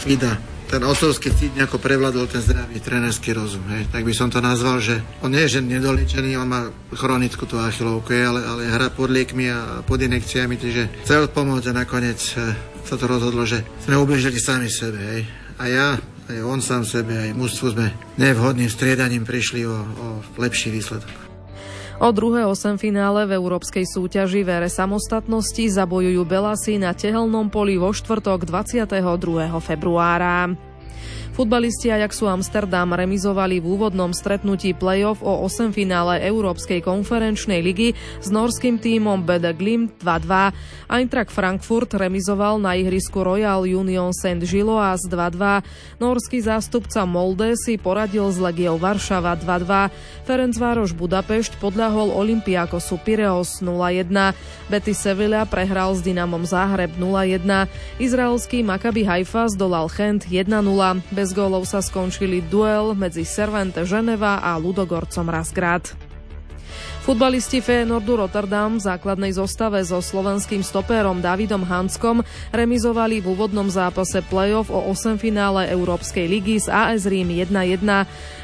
fida. 0.00 0.36
Ten 0.64 0.80
otcovský 0.80 1.30
cit 1.36 1.52
nejako 1.54 1.78
prevládol 1.78 2.26
ten 2.26 2.40
zdravý 2.40 2.80
trénerský 2.80 3.36
rozum. 3.36 3.62
Hej. 3.68 3.92
Tak 3.92 4.02
by 4.02 4.14
som 4.16 4.32
to 4.32 4.40
nazval, 4.40 4.80
že 4.80 4.98
on 5.20 5.30
nie 5.30 5.44
je 5.46 5.60
že 5.60 5.60
nedoliečený, 5.60 6.34
on 6.40 6.48
má 6.48 6.72
chronickú 6.96 7.44
tú 7.44 7.60
achilovku, 7.60 8.10
ale, 8.16 8.40
ale 8.42 8.72
hra 8.72 8.88
pod 8.90 9.12
liekmi 9.12 9.52
a 9.52 9.84
pod 9.84 10.00
inekciami, 10.00 10.56
takže 10.56 11.04
chcel 11.04 11.28
pomôcť 11.30 11.70
a 11.70 11.78
nakoniec 11.84 12.18
eh, 12.40 12.56
sa 12.84 12.96
to 12.96 13.04
rozhodlo, 13.06 13.44
že 13.44 13.62
sme 13.84 14.00
ubližili 14.00 14.40
sami 14.40 14.72
sebe. 14.72 14.98
Hej. 14.98 15.22
A 15.60 15.64
ja, 15.70 15.88
aj 16.26 16.40
on 16.42 16.58
sám 16.64 16.82
sebe, 16.88 17.12
aj 17.12 17.36
mužstvu 17.36 17.66
sme 17.76 17.86
nevhodným 18.16 18.72
striedaním 18.72 19.28
prišli 19.28 19.68
o, 19.68 19.76
o 19.76 20.06
lepší 20.40 20.72
výsledok. 20.72 21.23
O 22.02 22.10
druhé 22.10 22.42
finále 22.74 23.22
v 23.22 23.38
európskej 23.38 23.86
súťaži 23.86 24.42
vere 24.42 24.66
samostatnosti 24.66 25.62
zabojujú 25.70 26.26
Belasy 26.26 26.74
na 26.82 26.90
tehelnom 26.90 27.46
poli 27.46 27.78
vo 27.78 27.94
štvrtok 27.94 28.42
22. 28.42 28.98
februára. 29.62 30.50
Futbalisti 31.34 31.90
Ajaxu 31.90 32.30
Amsterdam 32.30 32.94
remizovali 32.94 33.58
v 33.58 33.66
úvodnom 33.74 34.14
stretnutí 34.14 34.70
play-off 34.70 35.18
o 35.18 35.42
8 35.42 35.74
finále 35.74 36.22
Európskej 36.22 36.78
konferenčnej 36.78 37.58
ligy 37.58 37.90
s 38.22 38.30
norským 38.30 38.78
tímom 38.78 39.26
Bede 39.26 39.50
Glimt 39.50 39.98
2-2. 39.98 40.54
Eintracht 40.86 41.34
Frankfurt 41.34 41.90
remizoval 41.98 42.62
na 42.62 42.78
ihrisku 42.78 43.26
Royal 43.26 43.66
Union 43.66 44.14
St. 44.14 44.46
Gilloas 44.46 45.10
2-2. 45.10 45.98
Norský 45.98 46.38
zástupca 46.38 47.02
Molde 47.02 47.58
si 47.58 47.82
poradil 47.82 48.30
s 48.30 48.38
Legiou 48.38 48.78
Varšava 48.78 49.34
2-2. 49.34 49.90
Ferencvároš 50.30 50.94
Budapešť 50.94 51.58
podľahol 51.58 52.14
Olympiakosu 52.14 52.94
Pireos 53.02 53.58
0-1. 53.58 54.06
Betis 54.70 55.02
Sevilla 55.02 55.42
prehral 55.50 55.98
s 55.98 56.00
Dynamom 56.06 56.46
Záhreb 56.46 56.94
0-1. 56.94 57.66
Izraelský 57.98 58.62
Maccabi 58.62 59.02
Haifa 59.02 59.50
zdolal 59.50 59.90
Chent 59.90 60.30
1-0. 60.30 60.46
Bez 61.10 61.23
gólov 61.32 61.64
sa 61.64 61.80
skončili 61.80 62.44
duel 62.44 62.92
medzi 62.92 63.24
Servente 63.24 63.86
Ženeva 63.88 64.44
a 64.44 64.58
Ludogorcom 64.60 65.30
Razgrad. 65.30 65.94
Futbalisti 67.04 67.60
Feyenoordu 67.60 68.16
Rotterdam 68.16 68.80
v 68.80 68.84
základnej 68.88 69.36
zostave 69.36 69.76
so 69.84 70.00
slovenským 70.00 70.64
stopérom 70.64 71.20
Davidom 71.20 71.60
Hanskom 71.60 72.24
remizovali 72.48 73.20
v 73.20 73.28
úvodnom 73.28 73.68
zápase 73.68 74.24
play-off 74.24 74.72
o 74.72 74.88
8 74.88 75.20
finále 75.20 75.68
Európskej 75.68 76.24
ligy 76.24 76.56
s 76.56 76.72
AS 76.72 77.04
Rím 77.04 77.28
1-1. 77.44 77.84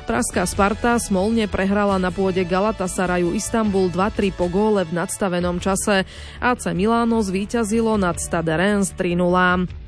Pražská 0.05 0.45
Sparta 0.45 1.01
smolne 1.01 1.49
prehrala 1.49 1.97
na 1.97 2.13
pôde 2.13 2.45
Galatasaraju 2.45 3.33
Istanbul 3.33 3.89
2-3 3.89 4.29
po 4.37 4.53
góle 4.53 4.85
v 4.85 4.93
nadstavenom 4.93 5.57
čase. 5.57 6.05
AC 6.37 6.69
Milano 6.77 7.25
zvíťazilo 7.25 7.97
nad 7.97 8.21
Stade 8.21 8.53
Reims 8.53 8.93
3-0. 8.93 9.80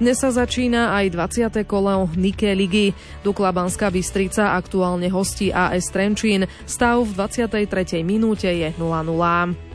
Dnes 0.00 0.16
sa 0.16 0.32
začína 0.32 0.96
aj 0.96 1.12
20. 1.52 1.68
kolo 1.68 2.08
Nike 2.16 2.54
ligy. 2.56 2.86
Dukla 3.20 3.52
Banská 3.52 3.92
Bystrica 3.92 4.56
aktuálne 4.56 5.12
hostí 5.12 5.52
AS 5.52 5.92
Trenčín. 5.92 6.48
Stav 6.64 7.04
v 7.04 7.12
23. 7.12 8.00
minúte 8.00 8.48
je 8.48 8.72
0-0. 8.78 9.71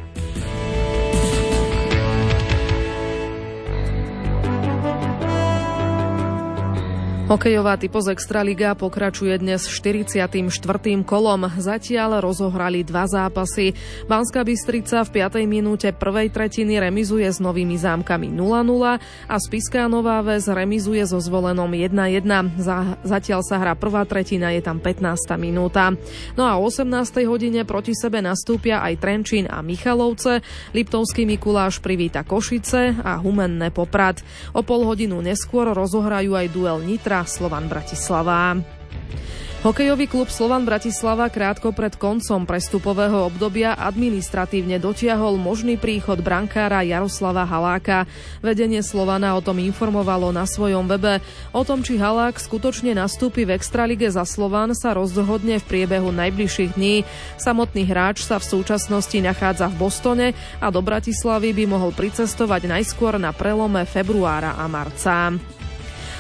Hokejová 7.28 7.76
typoz 7.76 8.08
Extraliga 8.08 8.72
pokračuje 8.72 9.36
dnes 9.36 9.68
44. 9.68 10.48
kolom. 11.04 11.52
Zatiaľ 11.60 12.24
rozohrali 12.24 12.88
dva 12.88 13.04
zápasy. 13.04 13.76
Banská 14.08 14.48
Bystrica 14.48 15.04
v 15.04 15.28
5. 15.28 15.44
minúte 15.44 15.92
prvej 15.92 16.32
tretiny 16.32 16.80
remizuje 16.80 17.28
s 17.28 17.44
novými 17.44 17.76
zámkami 17.76 18.32
0-0 18.32 19.04
a 19.28 19.36
Spiská 19.44 19.92
Nová 19.92 20.24
Ves 20.24 20.48
remizuje 20.48 21.04
so 21.04 21.20
zvolenom 21.20 21.68
1-1. 21.68 22.24
Zatiaľ 23.04 23.44
sa 23.44 23.60
hrá 23.60 23.76
prvá 23.76 24.08
tretina, 24.08 24.56
je 24.56 24.64
tam 24.64 24.80
15. 24.80 25.36
minúta. 25.36 25.92
No 26.40 26.48
a 26.48 26.56
o 26.56 26.72
18. 26.72 27.28
hodine 27.28 27.68
proti 27.68 27.92
sebe 27.92 28.24
nastúpia 28.24 28.80
aj 28.80 29.04
Trenčín 29.04 29.52
a 29.52 29.60
Michalovce. 29.60 30.40
Liptovský 30.72 31.28
Mikuláš 31.28 31.84
privíta 31.84 32.24
Košice 32.24 33.04
a 33.04 33.20
Humenné 33.20 33.68
Poprad. 33.76 34.24
O 34.56 34.64
pol 34.64 34.88
hodinu 34.88 35.20
neskôr 35.20 35.76
rozohrajú 35.76 36.32
aj 36.32 36.48
duel 36.56 36.80
Nitra 36.88 37.17
Slovan 37.24 37.72
Bratislava. 37.72 38.60
Hokejový 39.66 40.06
klub 40.06 40.30
Slovan 40.30 40.70
Bratislava 40.70 41.34
krátko 41.34 41.74
pred 41.74 41.98
koncom 41.98 42.46
prestupového 42.46 43.26
obdobia 43.26 43.74
administratívne 43.74 44.78
dotiahol 44.78 45.42
možný 45.42 45.82
príchod 45.82 46.22
brankára 46.22 46.86
Jaroslava 46.86 47.42
Haláka. 47.42 48.06
Vedenie 48.46 48.86
Slovana 48.86 49.34
o 49.34 49.42
tom 49.42 49.58
informovalo 49.58 50.30
na 50.30 50.46
svojom 50.46 50.86
webe. 50.86 51.26
O 51.58 51.66
tom, 51.66 51.82
či 51.82 51.98
Halák 51.98 52.38
skutočne 52.38 52.94
nastúpi 52.94 53.50
v 53.50 53.58
Extralige 53.58 54.06
za 54.14 54.30
Slovan, 54.30 54.78
sa 54.78 54.94
rozhodne 54.94 55.58
v 55.58 55.66
priebehu 55.66 56.14
najbližších 56.14 56.78
dní. 56.78 57.02
Samotný 57.42 57.82
hráč 57.90 58.30
sa 58.30 58.38
v 58.38 58.46
súčasnosti 58.46 59.18
nachádza 59.18 59.74
v 59.74 59.76
Bostone 59.84 60.28
a 60.62 60.70
do 60.70 60.86
Bratislavy 60.86 61.58
by 61.58 61.66
mohol 61.66 61.92
pricestovať 61.98 62.70
najskôr 62.70 63.18
na 63.18 63.34
prelome 63.34 63.90
februára 63.90 64.54
a 64.54 64.70
marca. 64.70 65.34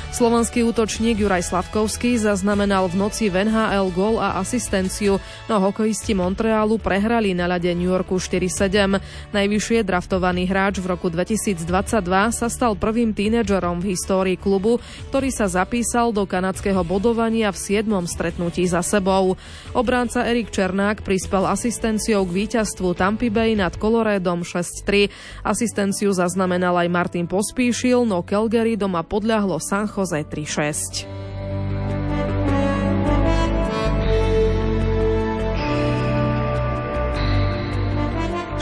Slovenský 0.08 0.63
útočník 0.63 1.20
Juraj 1.20 1.52
Slavkovský 1.52 2.15
zaznamenal 2.15 2.88
v 2.88 2.96
noci 2.96 3.28
v 3.28 3.43
NHL 3.43 3.91
gol 3.91 4.24
a 4.24 4.39
asistenciu, 4.39 5.20
no 5.52 5.60
hokejisti 5.60 6.15
Montrealu 6.15 6.80
prehrali 6.80 7.36
na 7.36 7.43
ľade 7.46 7.67
New 7.76 7.91
Yorku 7.91 8.15
4-7. 8.15 9.04
Najvyššie 9.36 9.84
draftovaný 9.84 10.48
hráč 10.48 10.80
v 10.80 10.96
roku 10.96 11.12
2022 11.12 11.67
sa 12.32 12.48
stal 12.48 12.80
prvým 12.80 13.12
tínedžerom 13.12 13.84
v 13.84 13.91
histórii 13.93 14.39
klubu, 14.39 14.80
ktorý 15.12 15.28
sa 15.28 15.52
zapísal 15.52 16.15
do 16.15 16.24
kanadského 16.24 16.88
bodovania 16.88 17.52
v 17.52 17.84
7. 17.84 17.91
stretnutí 18.08 18.63
za 18.63 18.80
sebou. 18.80 19.36
Obránca 19.76 20.24
Erik 20.24 20.56
Černák 20.56 21.04
prispel 21.04 21.43
asistenciou 21.43 22.24
k 22.24 22.48
víťazstvu 22.48 22.96
Tampa 22.96 23.28
Bay 23.28 23.60
nad 23.60 23.76
Coloredom 23.76 24.48
6-3. 24.48 25.12
Asistenciu 25.43 26.15
zaznamenal 26.15 26.80
aj 26.80 26.88
Martin 26.88 27.28
Pospíšil, 27.28 28.08
no 28.08 28.24
Calgary 28.24 28.80
doma 28.80 29.04
podľahlo 29.04 29.60
San 29.60 29.96
Jose 29.97 30.23
Jose 30.23 30.23
3-6. 30.23 31.96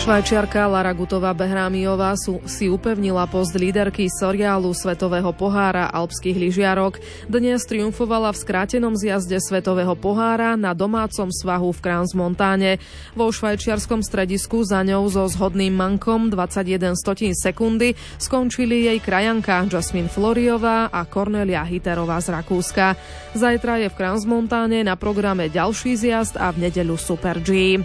Švajčiarka 0.06 0.70
Lara 0.70 0.94
Gutová 0.94 1.34
Behrámiová 1.34 2.13
si 2.46 2.70
upevnila 2.70 3.26
post 3.26 3.58
líderky 3.58 4.06
seriálu 4.06 4.70
Svetového 4.70 5.34
pohára 5.34 5.89
alpských 5.89 6.38
lyžiarok. 6.46 7.02
Dnes 7.26 7.65
triumfovala 7.65 8.30
v 8.30 8.38
skrátenom 8.38 8.94
zjazde 8.94 9.41
Svetového 9.41 9.98
pohára 9.98 10.54
na 10.54 10.78
domácom 10.78 11.34
svahu 11.34 11.74
v 11.74 11.82
Kranz 11.82 12.13
Montáne. 12.13 12.78
Vo 13.18 13.34
švajčiarskom 13.34 14.06
stredisku 14.06 14.62
za 14.62 14.86
ňou 14.86 15.10
so 15.10 15.26
zhodným 15.26 15.74
mankom 15.74 16.30
21 16.30 16.94
stotín 16.94 17.34
sekundy 17.34 17.98
skončili 18.22 18.86
jej 18.86 19.02
krajanka 19.02 19.65
Jasmine 19.65 20.13
Floriová 20.13 20.86
a 20.94 21.02
Cornelia 21.10 21.65
Hiterová 21.65 22.22
z 22.22 22.30
Rakúska. 22.30 22.94
Zajtra 23.34 23.82
je 23.82 23.89
v 23.89 23.98
Kranz 23.98 24.30
Montáne 24.30 24.86
na 24.86 24.94
programe 24.94 25.50
ďalší 25.50 25.98
zjazd 25.98 26.38
a 26.38 26.54
v 26.54 26.70
nedeľu 26.70 26.94
Super 26.94 27.41
G. 27.41 27.82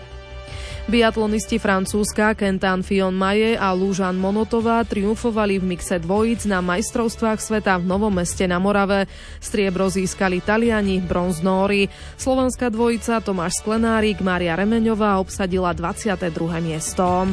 Biatlonisti 0.88 1.60
Francúzska 1.60 2.32
Kentan 2.32 2.80
Fion 2.80 3.12
Maje 3.12 3.58
a 3.58 3.74
Lúžan 3.76 4.16
Monotová 4.16 4.80
triumfovali 4.88 5.60
v 5.60 5.76
mixe 5.76 6.00
dvojic 6.00 6.48
na 6.48 6.64
majstrovstvách 6.64 7.42
sveta 7.42 7.76
v 7.76 7.84
Novom 7.84 8.14
meste 8.14 8.48
na 8.48 8.56
Morave. 8.56 9.04
Striebro 9.44 9.92
získali 9.92 10.40
Taliani, 10.40 11.04
bronz 11.04 11.44
Nóri. 11.44 11.92
Slovenská 12.16 12.72
dvojica 12.72 13.20
Tomáš 13.20 13.60
Sklenárik, 13.60 14.24
Mária 14.24 14.56
Remeňová 14.56 15.20
obsadila 15.20 15.76
22. 15.76 16.32
miesto. 16.64 17.28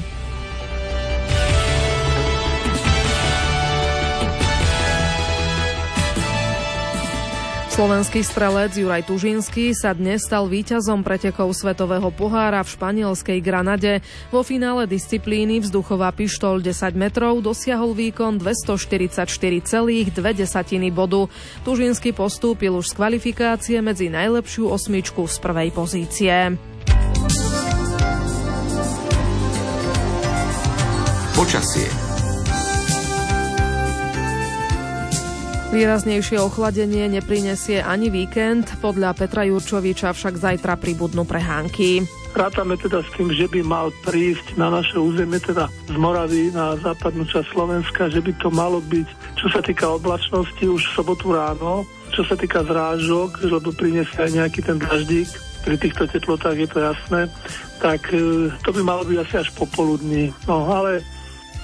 Slovenský 7.77 8.25
strelec 8.25 8.73
Juraj 8.73 9.05
Tužinský 9.05 9.69
sa 9.77 9.93
dnes 9.93 10.25
stal 10.25 10.49
víťazom 10.49 11.05
pretekov 11.05 11.53
Svetového 11.53 12.09
pohára 12.09 12.65
v 12.65 12.73
španielskej 12.73 13.37
Granade. 13.37 14.01
Vo 14.33 14.41
finále 14.41 14.89
disciplíny 14.89 15.61
vzduchová 15.61 16.09
pištol 16.09 16.65
10 16.65 16.73
metrov 16.97 17.37
dosiahol 17.37 17.93
výkon 17.93 18.41
244,2 18.41 20.09
bodu. 20.89 21.29
Tužinský 21.61 22.17
postúpil 22.17 22.73
už 22.73 22.89
z 22.89 22.93
kvalifikácie 22.97 23.77
medzi 23.85 24.09
najlepšiu 24.09 24.73
osmičku 24.73 25.29
z 25.29 25.37
prvej 25.37 25.69
pozície. 25.69 26.57
Počasie 31.37 32.06
Výraznejšie 35.67 36.39
ochladenie 36.39 37.11
neprinesie 37.11 37.83
ani 37.83 38.07
víkend, 38.07 38.71
podľa 38.79 39.11
Petra 39.11 39.43
Jurčoviča 39.43 40.15
však 40.15 40.39
zajtra 40.39 40.79
pribudnú 40.79 41.27
prehánky. 41.27 42.07
Rátame 42.31 42.79
teda 42.79 43.03
s 43.03 43.09
tým, 43.19 43.35
že 43.35 43.51
by 43.51 43.67
mal 43.67 43.91
prísť 44.07 44.55
na 44.55 44.71
naše 44.71 44.95
územie, 44.95 45.43
teda 45.43 45.67
z 45.91 45.95
Moravy 45.99 46.55
na 46.55 46.79
západnú 46.79 47.27
časť 47.27 47.51
Slovenska, 47.51 48.07
že 48.07 48.23
by 48.23 48.31
to 48.39 48.47
malo 48.47 48.79
byť, 48.79 49.07
čo 49.35 49.51
sa 49.51 49.59
týka 49.59 49.91
oblačnosti, 49.91 50.63
už 50.63 50.87
v 50.87 50.95
sobotu 50.95 51.35
ráno, 51.35 51.83
čo 52.15 52.23
sa 52.23 52.39
týka 52.39 52.63
zrážok, 52.63 53.43
lebo 53.43 53.75
prinesie 53.75 54.23
aj 54.23 54.31
nejaký 54.39 54.63
ten 54.63 54.79
daždík, 54.79 55.27
pri 55.67 55.75
týchto 55.75 56.07
teplotách 56.07 56.63
je 56.63 56.69
to 56.71 56.79
jasné, 56.79 57.21
tak 57.83 57.99
e, 58.15 58.47
to 58.63 58.71
by 58.71 58.81
malo 58.87 59.03
byť 59.03 59.17
asi 59.19 59.35
až 59.43 59.51
popoludní. 59.51 60.31
No 60.47 60.63
ale 60.63 61.03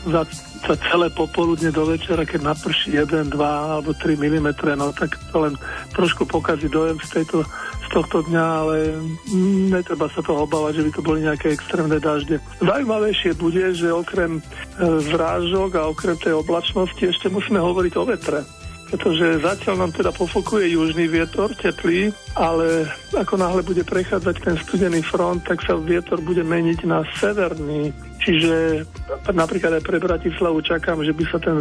za, 0.07 0.21
za 0.67 0.75
celé 0.91 1.07
popoludne 1.11 1.71
do 1.71 1.87
večera, 1.87 2.27
keď 2.27 2.55
naprší 2.55 2.99
1, 2.99 3.31
2 3.31 3.39
alebo 3.39 3.95
3 3.95 4.19
mm, 4.19 4.47
no 4.75 4.91
tak 4.91 5.15
to 5.31 5.37
len 5.47 5.55
trošku 5.95 6.27
pokazí 6.27 6.67
dojem 6.67 6.99
z, 7.03 7.21
tejto, 7.21 7.43
z 7.83 7.87
tohto 7.91 8.23
dňa, 8.27 8.45
ale 8.45 8.75
netreba 9.71 10.11
sa 10.11 10.19
toho 10.19 10.43
obávať, 10.43 10.81
že 10.81 10.85
by 10.87 10.91
to 10.91 11.01
boli 11.01 11.19
nejaké 11.23 11.47
extrémne 11.55 11.97
dažde. 11.99 12.39
Zajímavejšie 12.59 13.31
bude, 13.39 13.63
že 13.75 13.91
okrem 13.91 14.39
e, 14.39 14.41
zrážok 15.11 15.71
a 15.79 15.87
okrem 15.87 16.17
tej 16.19 16.35
oblačnosti 16.35 17.03
ešte 17.03 17.31
musíme 17.31 17.59
hovoriť 17.59 17.93
o 17.99 18.05
vetre 18.07 18.41
pretože 18.93 19.41
zatiaľ 19.41 19.75
nám 19.81 19.91
teda 19.97 20.13
pofokuje 20.13 20.77
južný 20.77 21.09
vietor, 21.09 21.49
teplý, 21.57 22.13
ale 22.37 22.85
ako 23.17 23.41
náhle 23.41 23.65
bude 23.65 23.81
prechádzať 23.81 24.35
ten 24.37 24.53
studený 24.61 25.01
front, 25.01 25.41
tak 25.41 25.65
sa 25.65 25.73
vietor 25.81 26.21
bude 26.21 26.45
meniť 26.45 26.85
na 26.85 27.01
severný 27.17 27.89
Čiže 28.23 28.88
napríklad 29.36 29.79
aj 29.79 29.83
pre 29.83 29.99
Bratislavu 29.99 30.63
čakám, 30.63 31.03
že 31.03 31.12
by 31.12 31.23
sa 31.27 31.43
ten 31.43 31.59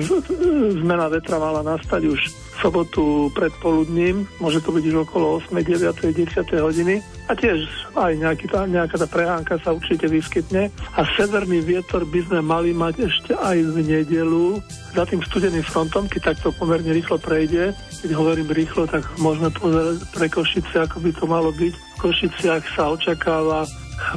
zmena 0.79 1.11
vetra 1.11 1.43
mala 1.43 1.67
nastať 1.67 2.07
už 2.07 2.21
v 2.31 2.57
sobotu 2.63 3.35
predpoludním. 3.35 4.31
Môže 4.39 4.63
to 4.63 4.71
byť 4.71 4.85
už 4.87 4.97
okolo 5.03 5.43
8, 5.43 5.59
9, 5.59 5.91
10 5.91 6.63
hodiny. 6.63 7.03
A 7.27 7.35
tiež 7.35 7.67
aj 7.99 8.15
nejaký 8.15 8.47
tá, 8.47 8.63
nejaká 8.71 8.95
tá 8.95 9.11
prehánka 9.11 9.59
sa 9.59 9.75
určite 9.75 10.07
vyskytne. 10.07 10.71
A 10.95 11.03
severný 11.19 11.67
vietor 11.67 12.07
by 12.07 12.21
sme 12.31 12.41
mali 12.47 12.71
mať 12.71 13.11
ešte 13.11 13.35
aj 13.35 13.59
v 13.59 13.77
nedelu 13.83 14.63
za 14.95 15.03
tým 15.03 15.19
studeným 15.27 15.67
frontom, 15.67 16.07
keď 16.07 16.35
takto 16.35 16.55
pomerne 16.55 16.95
rýchlo 16.95 17.19
prejde. 17.19 17.75
Keď 18.07 18.11
hovorím 18.15 18.55
rýchlo, 18.55 18.87
tak 18.87 19.03
môžeme 19.19 19.51
pozerať 19.51 19.99
pre 20.15 20.27
Košice, 20.31 20.87
ako 20.87 21.03
by 21.03 21.11
to 21.11 21.25
malo 21.27 21.51
byť. 21.51 21.75
Košiciach 22.03 22.65
sa 22.75 22.91
očakáva 22.91 23.63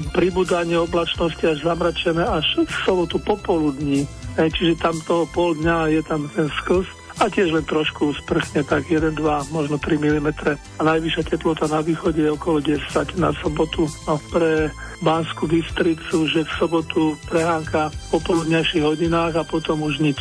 pribudanie 0.10 0.82
oblačnosti 0.82 1.46
až 1.46 1.62
zamračené 1.62 2.26
až 2.26 2.66
v 2.66 2.76
sobotu 2.82 3.22
popoludní. 3.22 4.10
E, 4.36 4.50
čiže 4.50 4.82
tam 4.82 4.98
toho 5.06 5.30
pol 5.30 5.54
dňa 5.54 5.94
je 5.94 6.02
tam 6.02 6.26
ten 6.34 6.50
sklz 6.50 6.90
a 7.16 7.32
tiež 7.32 7.56
len 7.56 7.64
trošku 7.64 8.12
sprchne, 8.26 8.68
tak 8.68 8.92
1, 8.92 9.16
2, 9.16 9.56
možno 9.56 9.80
3 9.80 9.96
mm. 9.96 10.28
A 10.52 10.82
najvyššia 10.84 11.24
teplota 11.32 11.64
na 11.72 11.80
východe 11.80 12.20
je 12.20 12.34
okolo 12.34 12.60
10 12.60 13.16
na 13.16 13.32
sobotu. 13.40 13.88
A 14.12 14.20
pre 14.34 14.68
Banskú 15.00 15.48
Bystricu, 15.48 16.28
že 16.28 16.44
v 16.44 16.52
sobotu 16.60 17.16
prehánka 17.32 17.88
po 18.12 18.20
poludnejších 18.20 18.84
hodinách 18.84 19.40
a 19.40 19.48
potom 19.48 19.88
už 19.88 20.04
nič. 20.04 20.20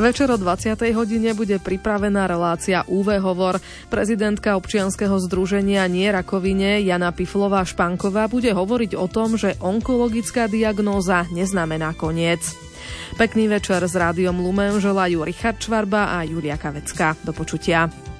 Večer 0.00 0.30
o 0.32 0.40
20. 0.40 0.72
hodine 0.96 1.36
bude 1.36 1.60
pripravená 1.60 2.24
relácia 2.24 2.80
UV 2.88 3.20
Hovor. 3.20 3.60
Prezidentka 3.92 4.56
občianskeho 4.56 5.20
združenia 5.20 5.84
Nie 5.84 6.08
rakovine 6.16 6.80
Jana 6.80 7.12
Piflová 7.12 7.60
Španková 7.68 8.24
bude 8.24 8.56
hovoriť 8.56 8.96
o 8.96 9.04
tom, 9.04 9.36
že 9.36 9.60
onkologická 9.60 10.48
diagnóza 10.48 11.28
neznamená 11.28 11.92
koniec. 11.92 12.40
Pekný 13.20 13.52
večer 13.52 13.84
s 13.84 13.92
rádiom 13.92 14.40
Lumen 14.40 14.80
želajú 14.80 15.28
Richard 15.28 15.60
Čvarba 15.60 16.16
a 16.16 16.24
Julia 16.24 16.56
Kavecka. 16.56 17.12
Do 17.20 17.36
počutia. 17.36 18.11